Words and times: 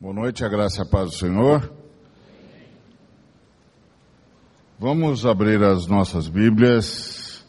Boa 0.00 0.14
noite, 0.14 0.44
a 0.44 0.48
graça 0.48 0.78
e 0.78 0.82
a 0.82 0.86
paz 0.86 1.10
do 1.10 1.16
Senhor. 1.16 1.72
Vamos 4.78 5.26
abrir 5.26 5.60
as 5.60 5.88
nossas 5.88 6.28
Bíblias 6.28 7.44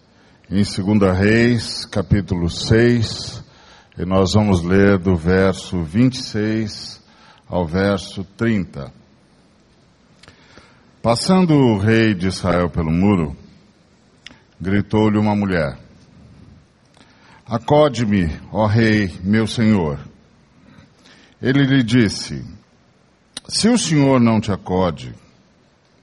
em 0.49 0.63
2 0.63 1.15
Reis, 1.15 1.85
capítulo 1.85 2.49
6, 2.49 3.43
e 3.99 4.03
nós 4.03 4.33
vamos 4.33 4.63
ler 4.63 4.97
do 4.97 5.15
verso 5.15 5.83
26 5.83 6.99
ao 7.47 7.67
verso 7.67 8.23
30. 8.35 8.91
Passando 11.03 11.53
o 11.53 11.77
rei 11.77 12.15
de 12.15 12.29
Israel 12.29 12.67
pelo 12.71 12.91
muro, 12.91 13.37
gritou-lhe 14.59 15.19
uma 15.19 15.35
mulher: 15.35 15.77
Acode-me, 17.45 18.27
ó 18.51 18.65
rei, 18.65 19.19
meu 19.23 19.45
senhor. 19.45 20.08
Ele 21.41 21.63
lhe 21.63 21.83
disse: 21.83 22.43
Se 23.47 23.69
o 23.69 23.77
senhor 23.77 24.19
não 24.19 24.41
te 24.41 24.51
acode, 24.51 25.13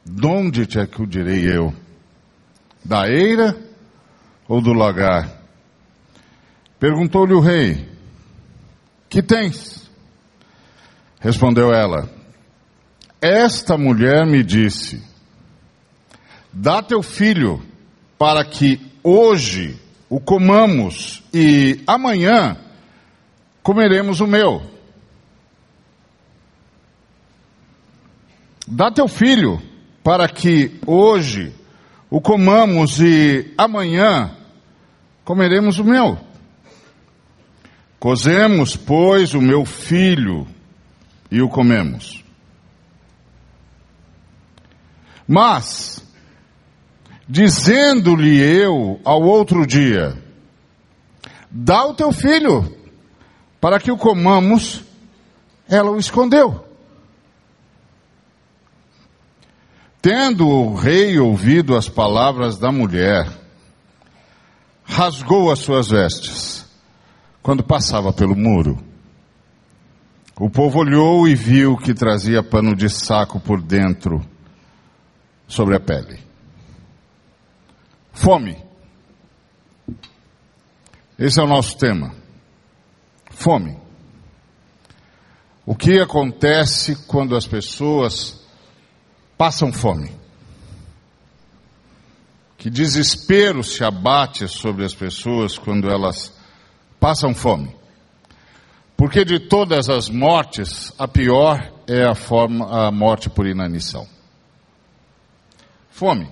de 0.04 0.26
onde 0.26 0.66
te 0.66 0.78
acudirei 0.78 1.44
eu? 1.44 1.74
Da 2.84 3.08
eira 3.08 3.56
ou 4.48 4.60
do 4.60 4.72
lagar? 4.72 5.30
Perguntou-lhe 6.78 7.34
o 7.34 7.40
rei: 7.40 7.86
Que 9.08 9.22
tens? 9.22 9.90
Respondeu 11.20 11.72
ela: 11.72 12.08
Esta 13.20 13.76
mulher 13.76 14.24
me 14.26 14.42
disse: 14.42 15.02
Dá 16.52 16.82
teu 16.82 17.02
filho 17.02 17.62
para 18.16 18.42
que 18.44 18.80
hoje 19.02 19.78
o 20.08 20.18
comamos 20.18 21.22
e 21.34 21.82
amanhã 21.86 22.56
comeremos 23.62 24.20
o 24.20 24.26
meu. 24.26 24.75
Dá 28.66 28.90
teu 28.90 29.06
filho 29.06 29.62
para 30.02 30.28
que 30.28 30.80
hoje 30.86 31.54
o 32.10 32.20
comamos 32.20 33.00
e 33.00 33.52
amanhã 33.56 34.30
comeremos 35.24 35.78
o 35.78 35.84
meu. 35.84 36.18
Cozemos, 37.98 38.76
pois, 38.76 39.34
o 39.34 39.40
meu 39.40 39.64
filho 39.64 40.46
e 41.30 41.40
o 41.40 41.48
comemos. 41.48 42.24
Mas, 45.26 46.04
dizendo-lhe 47.28 48.38
eu 48.38 49.00
ao 49.04 49.22
outro 49.22 49.66
dia, 49.66 50.16
dá 51.50 51.84
o 51.84 51.94
teu 51.94 52.12
filho 52.12 52.76
para 53.60 53.80
que 53.80 53.90
o 53.90 53.96
comamos, 53.96 54.84
ela 55.68 55.90
o 55.90 55.98
escondeu. 55.98 56.64
Tendo 60.00 60.48
o 60.48 60.74
rei 60.74 61.18
ouvido 61.18 61.76
as 61.76 61.88
palavras 61.88 62.58
da 62.58 62.70
mulher, 62.70 63.28
rasgou 64.84 65.50
as 65.50 65.58
suas 65.58 65.88
vestes 65.88 66.66
quando 67.42 67.62
passava 67.62 68.12
pelo 68.12 68.36
muro. 68.36 68.78
O 70.38 70.50
povo 70.50 70.80
olhou 70.80 71.26
e 71.26 71.34
viu 71.34 71.76
que 71.76 71.94
trazia 71.94 72.42
pano 72.42 72.76
de 72.76 72.90
saco 72.90 73.40
por 73.40 73.60
dentro 73.60 74.20
sobre 75.48 75.76
a 75.76 75.80
pele. 75.80 76.20
Fome. 78.12 78.56
Esse 81.18 81.40
é 81.40 81.42
o 81.42 81.46
nosso 81.46 81.78
tema. 81.78 82.14
Fome. 83.30 83.78
O 85.64 85.74
que 85.74 85.98
acontece 85.98 86.96
quando 87.06 87.34
as 87.34 87.46
pessoas 87.46 88.45
passam 89.36 89.72
fome. 89.72 90.10
Que 92.56 92.70
desespero 92.70 93.62
se 93.62 93.84
abate 93.84 94.48
sobre 94.48 94.84
as 94.84 94.94
pessoas 94.94 95.58
quando 95.58 95.88
elas 95.88 96.32
passam 96.98 97.34
fome. 97.34 97.74
Porque 98.96 99.24
de 99.24 99.38
todas 99.38 99.88
as 99.90 100.08
mortes, 100.08 100.92
a 100.98 101.06
pior 101.06 101.72
é 101.86 102.04
a, 102.04 102.14
forma, 102.14 102.86
a 102.86 102.90
morte 102.90 103.28
por 103.28 103.46
inanição. 103.46 104.08
Fome. 105.90 106.30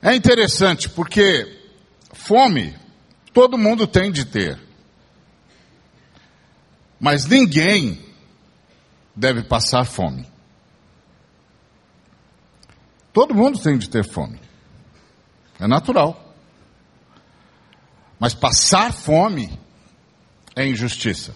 É 0.00 0.14
interessante 0.14 0.88
porque 0.88 1.58
fome 2.12 2.74
todo 3.32 3.58
mundo 3.58 3.86
tem 3.86 4.10
de 4.10 4.24
ter. 4.24 4.58
Mas 6.98 7.26
ninguém 7.26 8.09
deve 9.14 9.42
passar 9.42 9.84
fome. 9.84 10.26
Todo 13.12 13.34
mundo 13.34 13.58
tem 13.58 13.76
de 13.76 13.88
ter 13.88 14.04
fome. 14.04 14.40
É 15.58 15.66
natural. 15.66 16.34
Mas 18.18 18.34
passar 18.34 18.92
fome 18.92 19.58
é 20.54 20.66
injustiça. 20.66 21.34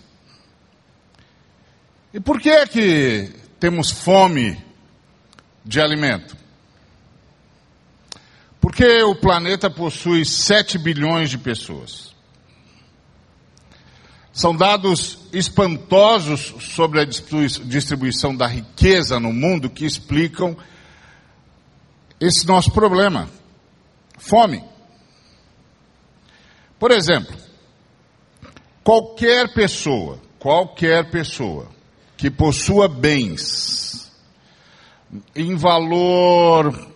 E 2.12 2.20
por 2.20 2.40
que 2.40 2.48
é 2.48 2.66
que 2.66 3.32
temos 3.58 3.90
fome 3.90 4.62
de 5.64 5.80
alimento? 5.80 6.36
Porque 8.60 9.02
o 9.02 9.14
planeta 9.14 9.68
possui 9.68 10.24
7 10.24 10.78
bilhões 10.78 11.28
de 11.28 11.38
pessoas. 11.38 12.13
São 14.34 14.54
dados 14.54 15.20
espantosos 15.32 16.54
sobre 16.74 17.00
a 17.00 17.04
distribuição 17.04 18.34
da 18.36 18.48
riqueza 18.48 19.20
no 19.20 19.32
mundo 19.32 19.70
que 19.70 19.86
explicam 19.86 20.56
esse 22.20 22.44
nosso 22.44 22.72
problema. 22.72 23.30
Fome. 24.18 24.64
Por 26.80 26.90
exemplo, 26.90 27.36
qualquer 28.82 29.54
pessoa, 29.54 30.20
qualquer 30.40 31.12
pessoa 31.12 31.68
que 32.16 32.28
possua 32.28 32.88
bens 32.88 34.10
em 35.36 35.54
valor 35.54 36.88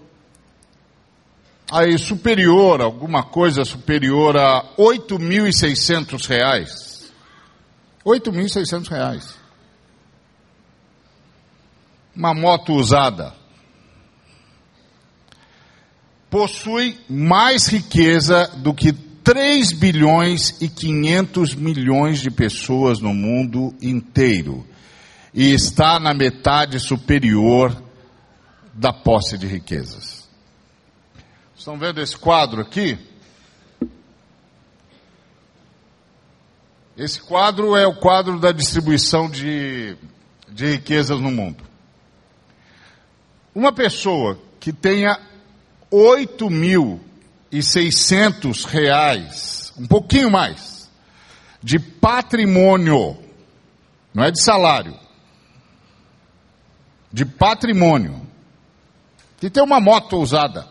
aí 1.70 1.96
superior, 1.98 2.80
alguma 2.80 3.22
coisa 3.22 3.64
superior 3.64 4.36
a 4.36 4.74
8.600 4.76 6.26
reais, 6.26 6.87
8.600 8.08 8.88
reais. 8.88 9.34
Uma 12.16 12.32
moto 12.34 12.72
usada. 12.72 13.34
Possui 16.30 16.98
mais 17.08 17.66
riqueza 17.68 18.48
do 18.56 18.72
que 18.72 18.92
3 18.92 19.72
bilhões 19.72 20.56
e 20.60 20.68
500 20.68 21.54
milhões 21.54 22.20
de 22.20 22.30
pessoas 22.30 22.98
no 22.98 23.12
mundo 23.12 23.74
inteiro. 23.80 24.66
E 25.34 25.52
está 25.52 26.00
na 26.00 26.14
metade 26.14 26.80
superior 26.80 27.82
da 28.72 28.92
posse 28.92 29.36
de 29.36 29.46
riquezas. 29.46 30.26
Estão 31.56 31.78
vendo 31.78 32.00
esse 32.00 32.16
quadro 32.16 32.62
aqui? 32.62 32.98
Esse 36.98 37.22
quadro 37.22 37.74
é 37.76 37.86
o 37.86 37.94
quadro 37.94 38.40
da 38.40 38.50
distribuição 38.50 39.30
de, 39.30 39.96
de 40.48 40.72
riquezas 40.72 41.20
no 41.20 41.30
mundo. 41.30 41.62
Uma 43.54 43.72
pessoa 43.72 44.36
que 44.58 44.72
tenha 44.72 45.16
8.600 45.92 48.64
reais, 48.64 49.72
um 49.78 49.86
pouquinho 49.86 50.28
mais, 50.28 50.90
de 51.62 51.78
patrimônio, 51.78 53.16
não 54.12 54.24
é 54.24 54.32
de 54.32 54.42
salário, 54.42 54.98
de 57.12 57.24
patrimônio, 57.24 58.26
que 59.36 59.48
tem 59.48 59.62
uma 59.62 59.80
moto 59.80 60.16
usada, 60.16 60.66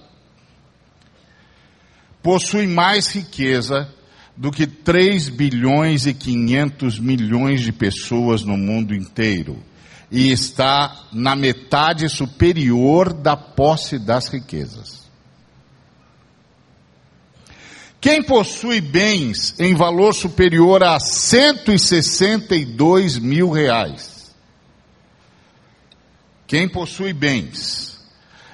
possui 2.21 2.67
mais 2.67 3.15
riqueza 3.15 3.95
do 4.37 4.51
que 4.51 4.67
3 4.67 5.29
bilhões 5.29 6.05
e 6.05 6.13
500 6.13 6.99
milhões 6.99 7.61
de 7.61 7.71
pessoas 7.71 8.43
no 8.43 8.55
mundo 8.55 8.93
inteiro 8.93 9.57
e 10.11 10.31
está 10.31 11.07
na 11.11 11.35
metade 11.35 12.07
superior 12.07 13.11
da 13.11 13.35
posse 13.35 13.97
das 13.97 14.29
riquezas. 14.29 15.07
Quem 17.99 18.21
possui 18.21 18.79
bens 18.79 19.55
em 19.59 19.73
valor 19.73 20.13
superior 20.13 20.83
a 20.83 20.99
162 20.99 23.17
mil 23.17 23.49
reais? 23.49 24.35
Quem 26.45 26.69
possui 26.69 27.11
bens 27.11 27.97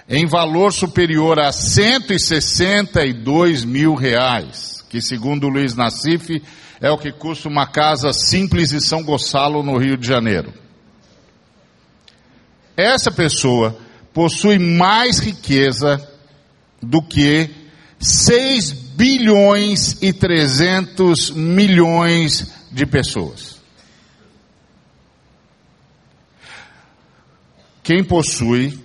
em 0.08 0.26
valor 0.26 0.72
superior 0.72 1.38
a 1.40 1.52
162 1.52 3.66
mil 3.66 3.96
reais? 3.96 4.83
Que 4.94 5.02
segundo 5.02 5.50
Luiz 5.50 5.74
Nassif 5.74 6.40
é 6.80 6.92
o 6.92 7.00
que 7.00 7.12
custa 7.12 7.50
uma 7.50 7.66
casa 7.66 8.14
simples 8.14 8.72
em 8.72 8.80
São 8.80 9.02
Gonçalo, 9.02 9.64
no 9.64 9.76
Rio 9.76 9.98
de 9.98 10.06
Janeiro. 10.06 10.54
Essa 12.78 13.10
pessoa 13.10 13.76
possui 14.14 14.60
mais 14.60 15.18
riqueza 15.18 16.00
do 16.80 17.02
que 17.02 17.50
6 18.00 18.72
bilhões 18.72 19.98
e 20.00 20.14
300 20.14 21.32
milhões 21.32 22.54
de 22.72 22.86
pessoas. 22.86 23.58
Quem 27.82 28.04
possui 28.04 28.80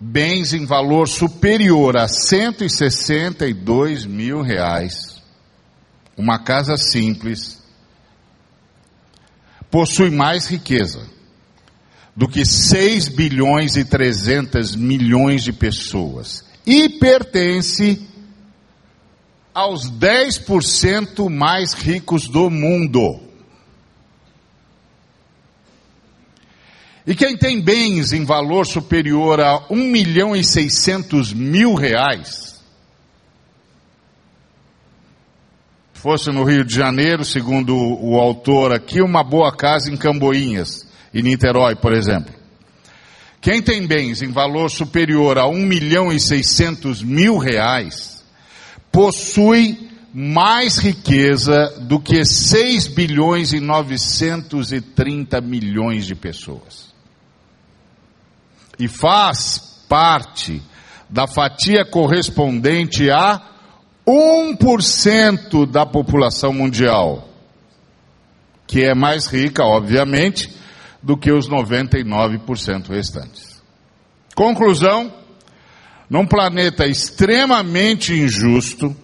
bens 0.00 0.54
em 0.54 0.64
valor 0.64 1.06
superior 1.06 1.96
a 1.96 2.08
162 2.08 4.06
mil 4.06 4.40
reais, 4.40 5.20
uma 6.16 6.38
casa 6.38 6.76
simples, 6.78 7.62
possui 9.70 10.10
mais 10.10 10.46
riqueza 10.46 11.06
do 12.16 12.26
que 12.26 12.44
6 12.44 13.08
bilhões 13.08 13.76
e 13.76 13.84
300 13.84 14.74
milhões 14.74 15.44
de 15.44 15.52
pessoas 15.52 16.44
e 16.66 16.88
pertence 16.88 18.08
aos 19.54 19.90
10% 19.90 21.28
mais 21.28 21.74
ricos 21.74 22.26
do 22.28 22.48
mundo. 22.50 23.29
E 27.06 27.14
quem 27.14 27.36
tem 27.36 27.60
bens 27.60 28.12
em 28.12 28.24
valor 28.24 28.66
superior 28.66 29.40
a 29.40 29.64
1 29.70 29.76
milhão 29.76 30.36
e 30.36 30.44
600 30.44 31.32
mil 31.32 31.74
reais, 31.74 32.60
fosse 35.94 36.30
no 36.30 36.44
Rio 36.44 36.64
de 36.64 36.74
Janeiro, 36.74 37.24
segundo 37.24 37.76
o 37.76 38.18
autor 38.18 38.72
aqui, 38.72 39.02
uma 39.02 39.22
boa 39.22 39.54
casa 39.54 39.90
em 39.90 39.96
Camboinhas, 39.96 40.86
em 41.12 41.22
Niterói, 41.22 41.76
por 41.76 41.92
exemplo. 41.92 42.32
Quem 43.40 43.62
tem 43.62 43.86
bens 43.86 44.20
em 44.20 44.30
valor 44.30 44.70
superior 44.70 45.38
a 45.38 45.46
1 45.46 45.66
milhão 45.66 46.12
e 46.12 46.20
600 46.20 47.02
mil 47.02 47.38
reais, 47.38 48.22
possui 48.92 49.88
mais 50.12 50.78
riqueza 50.78 51.78
do 51.80 52.00
que 52.00 52.24
6 52.24 52.88
bilhões 52.88 53.52
e 53.52 53.60
930 53.60 55.40
milhões 55.40 56.06
de 56.06 56.14
pessoas. 56.14 56.89
E 58.80 58.88
faz 58.88 59.84
parte 59.88 60.60
da 61.08 61.26
fatia 61.26 61.84
correspondente 61.84 63.10
a 63.10 63.40
1% 64.06 65.70
da 65.70 65.86
população 65.86 66.52
mundial, 66.52 67.28
que 68.66 68.82
é 68.82 68.94
mais 68.94 69.26
rica, 69.26 69.64
obviamente, 69.64 70.52
do 71.02 71.16
que 71.16 71.30
os 71.30 71.48
99% 71.48 72.88
restantes. 72.88 73.62
Conclusão: 74.34 75.12
num 76.08 76.26
planeta 76.26 76.86
extremamente 76.86 78.12
injusto, 78.12 78.96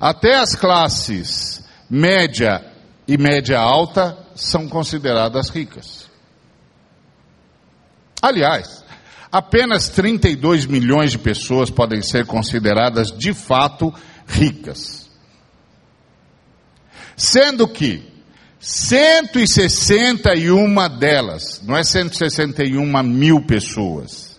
até 0.00 0.36
as 0.36 0.54
classes 0.54 1.64
média 1.90 2.64
e 3.06 3.16
média 3.18 3.58
alta 3.58 4.16
são 4.34 4.68
consideradas 4.68 5.48
ricas. 5.48 6.07
Aliás, 8.20 8.84
apenas 9.30 9.88
32 9.88 10.66
milhões 10.66 11.12
de 11.12 11.18
pessoas 11.18 11.70
podem 11.70 12.02
ser 12.02 12.26
consideradas 12.26 13.16
de 13.16 13.32
fato 13.32 13.94
ricas. 14.26 15.08
Sendo 17.16 17.66
que 17.66 18.06
161 18.60 20.98
delas, 20.98 21.62
não 21.64 21.76
é 21.76 21.84
161 21.84 23.02
mil 23.02 23.40
pessoas, 23.42 24.38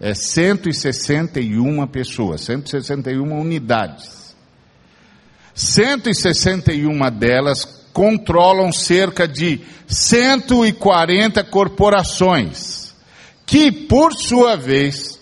é 0.00 0.14
161 0.14 1.86
pessoas, 1.86 2.42
161 2.42 3.38
unidades. 3.38 4.34
161 5.54 7.10
delas 7.10 7.64
controlam 7.92 8.72
cerca 8.72 9.26
de 9.26 9.60
140 9.88 11.42
corporações, 11.44 12.87
que, 13.48 13.72
por 13.72 14.12
sua 14.12 14.56
vez, 14.56 15.18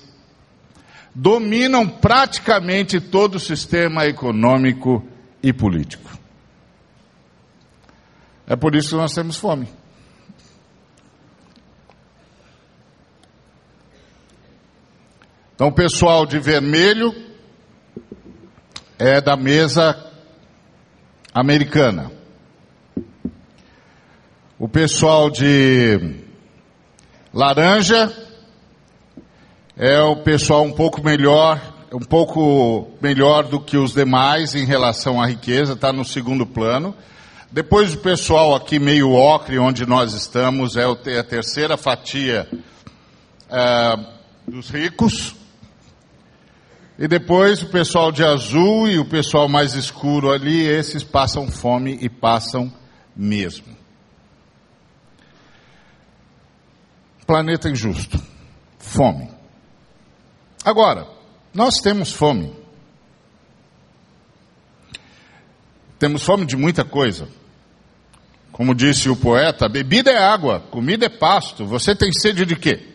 dominam 1.14 1.88
praticamente 1.88 3.00
todo 3.00 3.36
o 3.36 3.40
sistema 3.40 4.04
econômico 4.04 5.06
e 5.40 5.52
político. 5.52 6.10
É 8.44 8.56
por 8.56 8.74
isso 8.74 8.90
que 8.90 8.94
nós 8.96 9.14
temos 9.14 9.36
fome. 9.36 9.68
Então, 15.54 15.68
o 15.68 15.72
pessoal 15.72 16.26
de 16.26 16.40
vermelho 16.40 17.14
é 18.98 19.20
da 19.20 19.36
mesa 19.36 20.12
americana. 21.32 22.10
O 24.58 24.68
pessoal 24.68 25.30
de 25.30 26.25
laranja 27.36 28.10
é 29.76 30.00
o 30.00 30.16
pessoal 30.16 30.62
um 30.62 30.72
pouco 30.72 31.04
melhor, 31.04 31.60
um 31.92 32.00
pouco 32.00 32.88
melhor 32.98 33.44
do 33.44 33.60
que 33.60 33.76
os 33.76 33.92
demais 33.92 34.54
em 34.54 34.64
relação 34.64 35.20
à 35.20 35.26
riqueza, 35.26 35.74
está 35.74 35.92
no 35.92 36.02
segundo 36.02 36.46
plano. 36.46 36.94
Depois 37.52 37.92
o 37.92 37.98
pessoal 37.98 38.54
aqui 38.54 38.78
meio 38.78 39.12
ocre, 39.12 39.58
onde 39.58 39.84
nós 39.84 40.14
estamos, 40.14 40.78
é 40.78 40.84
a 41.18 41.22
terceira 41.22 41.76
fatia 41.76 42.48
é, 43.50 43.96
dos 44.48 44.70
ricos. 44.70 45.36
E 46.98 47.06
depois 47.06 47.62
o 47.62 47.66
pessoal 47.66 48.10
de 48.10 48.24
azul 48.24 48.88
e 48.88 48.98
o 48.98 49.04
pessoal 49.04 49.46
mais 49.46 49.74
escuro 49.74 50.32
ali, 50.32 50.66
esses 50.66 51.04
passam 51.04 51.48
fome 51.48 51.98
e 52.00 52.08
passam 52.08 52.72
mesmo. 53.14 53.76
Planeta 57.26 57.68
injusto. 57.68 58.22
Fome. 58.78 59.28
Agora, 60.64 61.06
nós 61.52 61.80
temos 61.80 62.12
fome. 62.12 62.54
Temos 65.98 66.22
fome 66.22 66.44
de 66.44 66.56
muita 66.56 66.84
coisa. 66.84 67.28
Como 68.52 68.74
disse 68.74 69.08
o 69.08 69.16
poeta, 69.16 69.68
bebida 69.68 70.10
é 70.10 70.18
água, 70.18 70.60
comida 70.70 71.06
é 71.06 71.08
pasto. 71.08 71.66
Você 71.66 71.94
tem 71.94 72.12
sede 72.12 72.46
de 72.46 72.56
quê? 72.56 72.88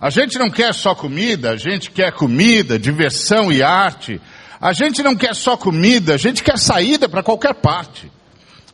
A 0.00 0.10
gente 0.10 0.38
não 0.38 0.50
quer 0.50 0.74
só 0.74 0.94
comida, 0.94 1.52
a 1.52 1.56
gente 1.56 1.90
quer 1.90 2.12
comida, 2.12 2.78
diversão 2.78 3.50
e 3.50 3.62
arte. 3.62 4.20
A 4.60 4.72
gente 4.72 5.02
não 5.02 5.16
quer 5.16 5.34
só 5.34 5.56
comida, 5.56 6.14
a 6.14 6.18
gente 6.18 6.42
quer 6.42 6.58
saída 6.58 7.08
para 7.08 7.22
qualquer 7.22 7.54
parte. 7.54 8.10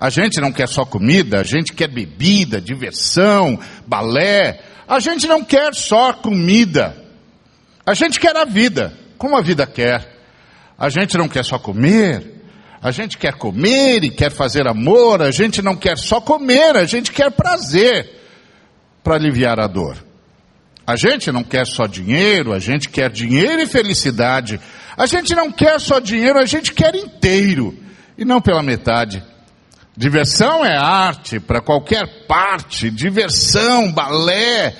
A 0.03 0.11
gente 0.11 0.41
não 0.41 0.51
quer 0.51 0.67
só 0.67 0.85
comida, 0.85 1.39
a 1.39 1.45
gente 1.45 1.73
quer 1.73 1.87
bebida, 1.87 2.61
diversão, 2.61 3.57
balé. 3.87 4.61
A 4.89 4.99
gente 4.99 5.29
não 5.29 5.45
quer 5.45 5.73
só 5.77 6.13
comida. 6.13 6.97
A 7.87 7.95
gente 7.95 8.19
quer 8.19 8.37
a 8.37 8.45
vida, 8.45 8.93
como 9.17 9.37
a 9.37 9.41
vida 9.41 9.65
quer. 9.65 10.13
A 10.77 10.89
gente 10.89 11.17
não 11.17 11.29
quer 11.29 11.45
só 11.45 11.57
comer, 11.57 12.43
a 12.83 12.91
gente 12.91 13.17
quer 13.17 13.35
comer 13.35 14.03
e 14.03 14.11
quer 14.11 14.33
fazer 14.33 14.67
amor, 14.67 15.23
a 15.23 15.31
gente 15.31 15.63
não 15.63 15.77
quer 15.77 15.97
só 15.97 16.21
comer, 16.21 16.77
a 16.77 16.85
gente 16.85 17.13
quer 17.13 17.31
prazer 17.31 18.11
para 19.05 19.15
aliviar 19.15 19.61
a 19.61 19.69
dor. 19.69 20.05
A 20.85 20.97
gente 20.97 21.31
não 21.31 21.45
quer 21.45 21.65
só 21.65 21.87
dinheiro, 21.87 22.53
a 22.53 22.59
gente 22.59 22.89
quer 22.89 23.09
dinheiro 23.09 23.63
e 23.63 23.67
felicidade. 23.67 24.59
A 24.97 25.07
gente 25.07 25.33
não 25.33 25.53
quer 25.53 25.79
só 25.79 26.01
dinheiro, 26.01 26.41
a 26.41 26.45
gente 26.45 26.73
quer 26.73 26.93
inteiro 26.97 27.79
e 28.19 28.25
não 28.25 28.41
pela 28.41 28.65
metade. 28.65 29.31
Diversão 29.97 30.65
é 30.65 30.77
arte 30.77 31.39
para 31.39 31.61
qualquer 31.61 32.27
parte, 32.27 32.91
diversão, 32.91 33.93
balé, 33.93 34.75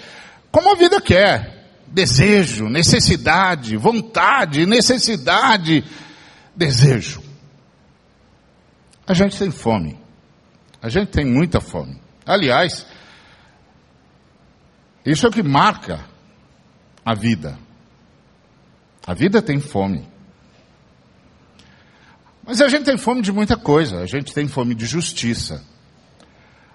como 0.51 0.73
a 0.73 0.75
vida 0.75 1.01
quer. 1.01 1.61
Desejo, 1.87 2.71
necessidade, 2.71 3.77
vontade, 3.77 4.65
necessidade, 4.65 5.85
desejo. 6.57 7.23
A 9.07 9.13
gente 9.13 9.39
tem 9.39 9.51
fome. 9.51 9.99
A 10.81 10.89
gente 10.89 11.11
tem 11.11 11.27
muita 11.27 11.61
fome. 11.61 12.01
Aliás, 12.25 12.87
isso 15.05 15.27
é 15.27 15.29
o 15.29 15.33
que 15.33 15.43
marca 15.43 16.01
a 17.05 17.15
vida. 17.15 17.59
A 19.07 19.13
vida 19.13 19.43
tem 19.43 19.61
fome. 19.61 20.09
Mas 22.45 22.61
a 22.61 22.69
gente 22.69 22.85
tem 22.85 22.97
fome 22.97 23.23
de 23.23 23.33
muita 23.33 23.57
coisa. 23.57 24.01
A 24.01 24.07
gente 24.07 24.33
tem 24.33 24.49
fome 24.49 24.75
de 24.75 24.87
justiça. 24.87 25.63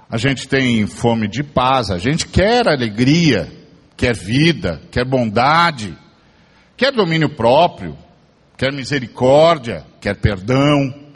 A 0.10 0.18
gente 0.18 0.48
tem 0.48 0.86
fome 0.88 1.28
de 1.28 1.44
paz. 1.44 1.92
A 1.92 1.98
gente 1.98 2.28
quer 2.28 2.68
alegria, 2.68 3.52
quer 3.96 4.16
vida, 4.16 4.82
quer 4.92 5.06
bondade, 5.06 5.98
quer 6.76 6.92
domínio 6.92 7.30
próprio, 7.30 7.98
quer 8.56 8.72
misericórdia, 8.72 9.86
quer 10.00 10.16
perdão 10.16 11.08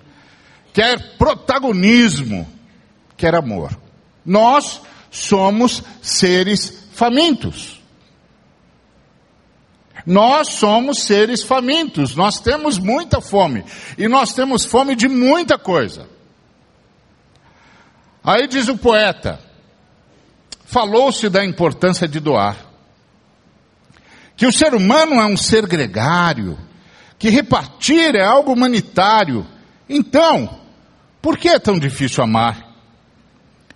quer 0.73 1.17
protagonismo, 1.17 2.47
quer 3.17 3.35
amor. 3.35 3.77
Nós 4.25 4.81
somos 5.09 5.83
seres 6.01 6.87
famintos. 6.93 7.80
Nós 10.05 10.49
somos 10.49 11.03
seres 11.03 11.43
famintos, 11.43 12.15
nós 12.15 12.39
temos 12.39 12.79
muita 12.79 13.21
fome. 13.21 13.63
E 13.97 14.07
nós 14.07 14.33
temos 14.33 14.65
fome 14.65 14.95
de 14.95 15.07
muita 15.07 15.57
coisa. 15.57 16.07
Aí 18.23 18.47
diz 18.47 18.67
o 18.67 18.77
poeta: 18.77 19.39
falou-se 20.65 21.29
da 21.29 21.45
importância 21.45 22.07
de 22.07 22.19
doar. 22.19 22.57
Que 24.35 24.47
o 24.47 24.51
ser 24.51 24.73
humano 24.73 25.15
é 25.15 25.25
um 25.25 25.37
ser 25.37 25.67
gregário, 25.67 26.57
que 27.19 27.29
repartir 27.29 28.15
é 28.15 28.23
algo 28.23 28.53
humanitário. 28.53 29.45
Então, 29.87 30.59
por 31.21 31.37
que 31.37 31.49
é 31.49 31.59
tão 31.59 31.77
difícil 31.77 32.23
amar? 32.23 32.71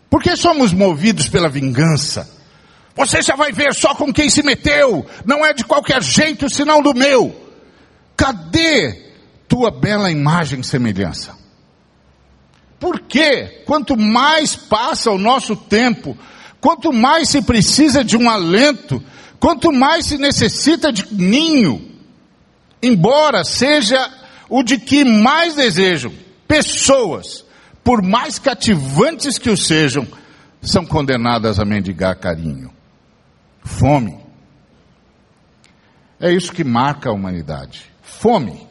Por 0.10 0.24
que 0.24 0.36
somos 0.36 0.74
movidos 0.74 1.27
pela 1.27 1.50
vingança? 1.50 2.34
Você 2.95 3.21
já 3.21 3.35
vai 3.35 3.51
ver 3.51 3.73
só 3.73 3.93
com 3.93 4.13
quem 4.13 4.29
se 4.29 4.41
meteu, 4.41 5.05
não 5.25 5.45
é 5.45 5.53
de 5.53 5.65
qualquer 5.65 6.01
jeito 6.01 6.49
senão 6.49 6.81
do 6.81 6.93
meu. 6.93 7.35
Cadê 8.15 9.11
tua 9.47 9.69
bela 9.69 10.09
imagem 10.09 10.61
e 10.61 10.63
semelhança? 10.63 11.35
Porque 12.79 13.63
quanto 13.65 13.97
mais 13.97 14.55
passa 14.55 15.11
o 15.11 15.17
nosso 15.17 15.55
tempo, 15.55 16.17
quanto 16.61 16.93
mais 16.93 17.29
se 17.29 17.41
precisa 17.41 18.03
de 18.03 18.15
um 18.15 18.29
alento, 18.29 19.03
quanto 19.39 19.71
mais 19.71 20.05
se 20.05 20.17
necessita 20.17 20.91
de 20.91 21.05
ninho, 21.13 21.91
embora 22.81 23.43
seja 23.43 24.09
o 24.49 24.63
de 24.63 24.77
que 24.77 25.03
mais 25.03 25.55
desejam, 25.55 26.13
pessoas, 26.47 27.43
por 27.83 28.01
mais 28.01 28.39
cativantes 28.39 29.37
que 29.37 29.49
o 29.49 29.57
sejam, 29.57 30.07
são 30.61 30.85
condenadas 30.85 31.59
a 31.59 31.65
mendigar 31.65 32.17
carinho, 32.17 32.71
fome. 33.65 34.24
É 36.19 36.31
isso 36.31 36.53
que 36.53 36.63
marca 36.63 37.10
a 37.10 37.13
humanidade. 37.13 37.91
Fome. 38.01 38.65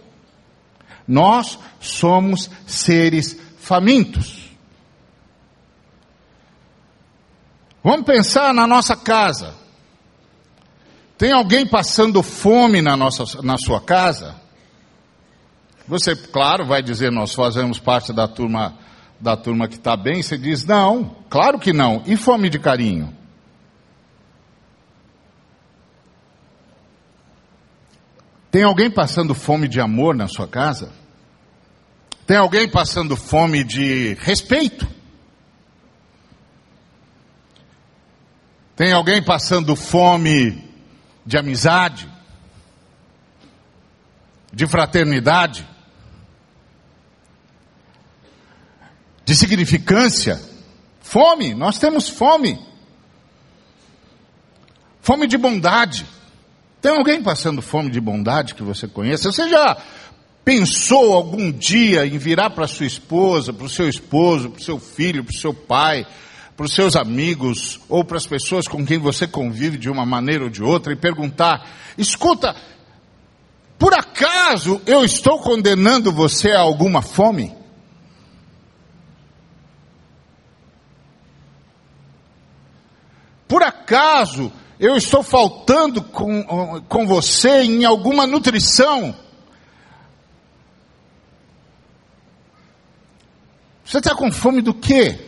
Nós 1.07 1.59
somos 1.79 2.51
seres 2.67 3.39
famintos. 3.59 4.51
Vamos 7.83 8.07
pensar 8.07 8.55
na 8.55 8.67
nossa 8.67 8.97
casa. 8.97 9.55
Tem 11.19 11.33
alguém 11.33 11.67
passando 11.67 12.23
fome 12.23 12.81
na, 12.81 12.97
nossa, 12.97 13.43
na 13.43 13.59
sua 13.59 13.81
casa? 13.81 14.35
Você, 15.87 16.17
claro, 16.17 16.67
vai 16.67 16.83
dizer, 16.83 17.13
nós 17.13 17.35
fazemos 17.35 17.79
parte 17.79 18.11
da 18.11 18.27
turma, 18.27 18.79
da 19.21 19.37
turma 19.37 19.69
que 19.69 19.77
está 19.77 19.97
bem. 19.97 20.23
Você 20.23 20.39
diz, 20.39 20.65
não, 20.65 21.15
claro 21.29 21.59
que 21.59 21.75
não. 21.75 22.03
E 22.07 22.17
fome 22.17 22.49
de 22.49 22.59
carinho? 22.59 23.15
Tem 28.55 28.63
alguém 28.63 28.89
passando 28.89 29.35
fome 29.35 29.67
de 29.67 29.81
amor 29.81 30.15
na 30.15 30.29
sua 30.29 30.47
casa? 30.47 30.93
Tem 32.25 32.37
alguém 32.37 32.71
passando 32.71 33.17
fome 33.17 33.65
de 33.65 34.15
respeito? 34.21 34.87
Tem 38.77 38.93
alguém 38.93 39.21
passando 39.21 39.75
fome 39.75 40.73
de 41.27 41.37
amizade? 41.37 42.09
De 44.53 44.69
fraternidade? 44.69 45.69
De 49.25 49.35
significância? 49.35 50.41
Fome, 51.01 51.55
nós 51.55 51.81
temos 51.81 52.09
fome. 52.09 52.65
Fome 55.01 55.27
de 55.27 55.37
bondade. 55.37 56.07
Tem 56.85 56.93
alguém 56.93 57.23
passando 57.23 57.63
fome 57.63 57.89
de 57.89 57.99
bondade 57.99 58.55
que 58.55 58.63
você 58.63 58.87
conheça? 58.87 59.33
Você 59.33 59.49
já 59.49 59.75
Pensou 60.45 61.15
algum 61.15 61.51
dia 61.51 62.07
em 62.07 62.19
virar 62.19 62.51
para 62.51 62.67
sua 62.67 62.85
esposa, 62.85 63.55
para 63.55 63.65
o 63.65 63.71
seu 63.71 63.89
esposo, 63.89 64.51
para 64.51 64.61
o 64.61 64.63
seu 64.63 64.79
filho, 64.79 65.25
para 65.25 65.33
o 65.33 65.39
seu 65.39 65.55
pai, 65.55 66.07
para 66.55 66.67
os 66.67 66.75
seus 66.75 66.95
amigos 66.95 67.81
ou 67.89 68.05
para 68.05 68.19
as 68.19 68.27
pessoas 68.27 68.69
com 68.69 68.85
quem 68.85 68.99
você 68.99 69.27
convive 69.27 69.79
de 69.79 69.89
uma 69.89 70.05
maneira 70.05 70.45
ou 70.45 70.51
de 70.51 70.63
outra 70.63 70.93
e 70.93 70.97
perguntar: 70.97 71.67
escuta, 71.97 72.55
por 73.79 73.95
acaso 73.95 74.83
eu 74.85 75.03
estou 75.03 75.39
condenando 75.39 76.13
você 76.13 76.51
a 76.51 76.61
alguma 76.61 77.01
fome? 77.01 77.57
Por 83.49 83.63
acaso 83.63 84.53
eu 84.79 84.97
estou 84.97 85.23
faltando 85.23 86.03
com, 86.03 86.83
com 86.89 87.07
você 87.07 87.63
em 87.63 87.85
alguma 87.85 88.27
nutrição? 88.27 89.15
Você 93.85 93.99
está 93.99 94.15
com 94.15 94.33
fome 94.33 94.61
do 94.61 94.75
quê? 94.75 95.19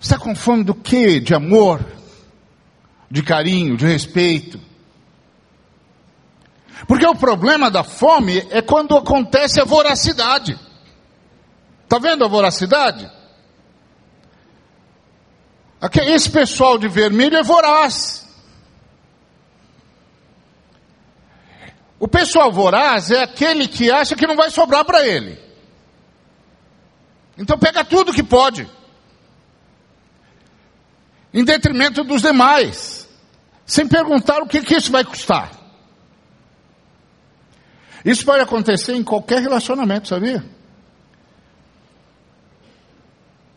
Você 0.00 0.14
está 0.14 0.18
com 0.18 0.34
fome 0.34 0.64
do 0.64 0.74
quê? 0.74 1.20
De 1.20 1.34
amor, 1.34 1.84
de 3.10 3.22
carinho, 3.22 3.76
de 3.76 3.86
respeito. 3.86 4.58
Porque 6.88 7.06
o 7.06 7.14
problema 7.14 7.70
da 7.70 7.84
fome 7.84 8.38
é 8.50 8.62
quando 8.62 8.96
acontece 8.96 9.60
a 9.60 9.64
voracidade. 9.64 10.58
Está 11.84 11.98
vendo 11.98 12.24
a 12.24 12.28
voracidade? 12.28 13.10
Esse 15.90 16.30
pessoal 16.30 16.78
de 16.78 16.86
vermelho 16.86 17.36
é 17.36 17.42
voraz. 17.42 18.22
O 21.98 22.06
pessoal 22.06 22.52
voraz 22.52 23.10
é 23.10 23.22
aquele 23.22 23.66
que 23.66 23.90
acha 23.90 24.14
que 24.14 24.26
não 24.26 24.36
vai 24.36 24.50
sobrar 24.50 24.84
para 24.84 25.06
ele. 25.06 25.38
Então 27.36 27.58
pega 27.58 27.84
tudo 27.84 28.12
que 28.12 28.22
pode. 28.22 28.68
Em 31.34 31.44
detrimento 31.44 32.04
dos 32.04 32.22
demais. 32.22 33.08
Sem 33.66 33.88
perguntar 33.88 34.42
o 34.42 34.46
que, 34.46 34.62
que 34.62 34.76
isso 34.76 34.92
vai 34.92 35.04
custar. 35.04 35.50
Isso 38.04 38.24
pode 38.24 38.42
acontecer 38.42 38.94
em 38.94 39.02
qualquer 39.02 39.40
relacionamento, 39.40 40.08
sabia? 40.08 40.44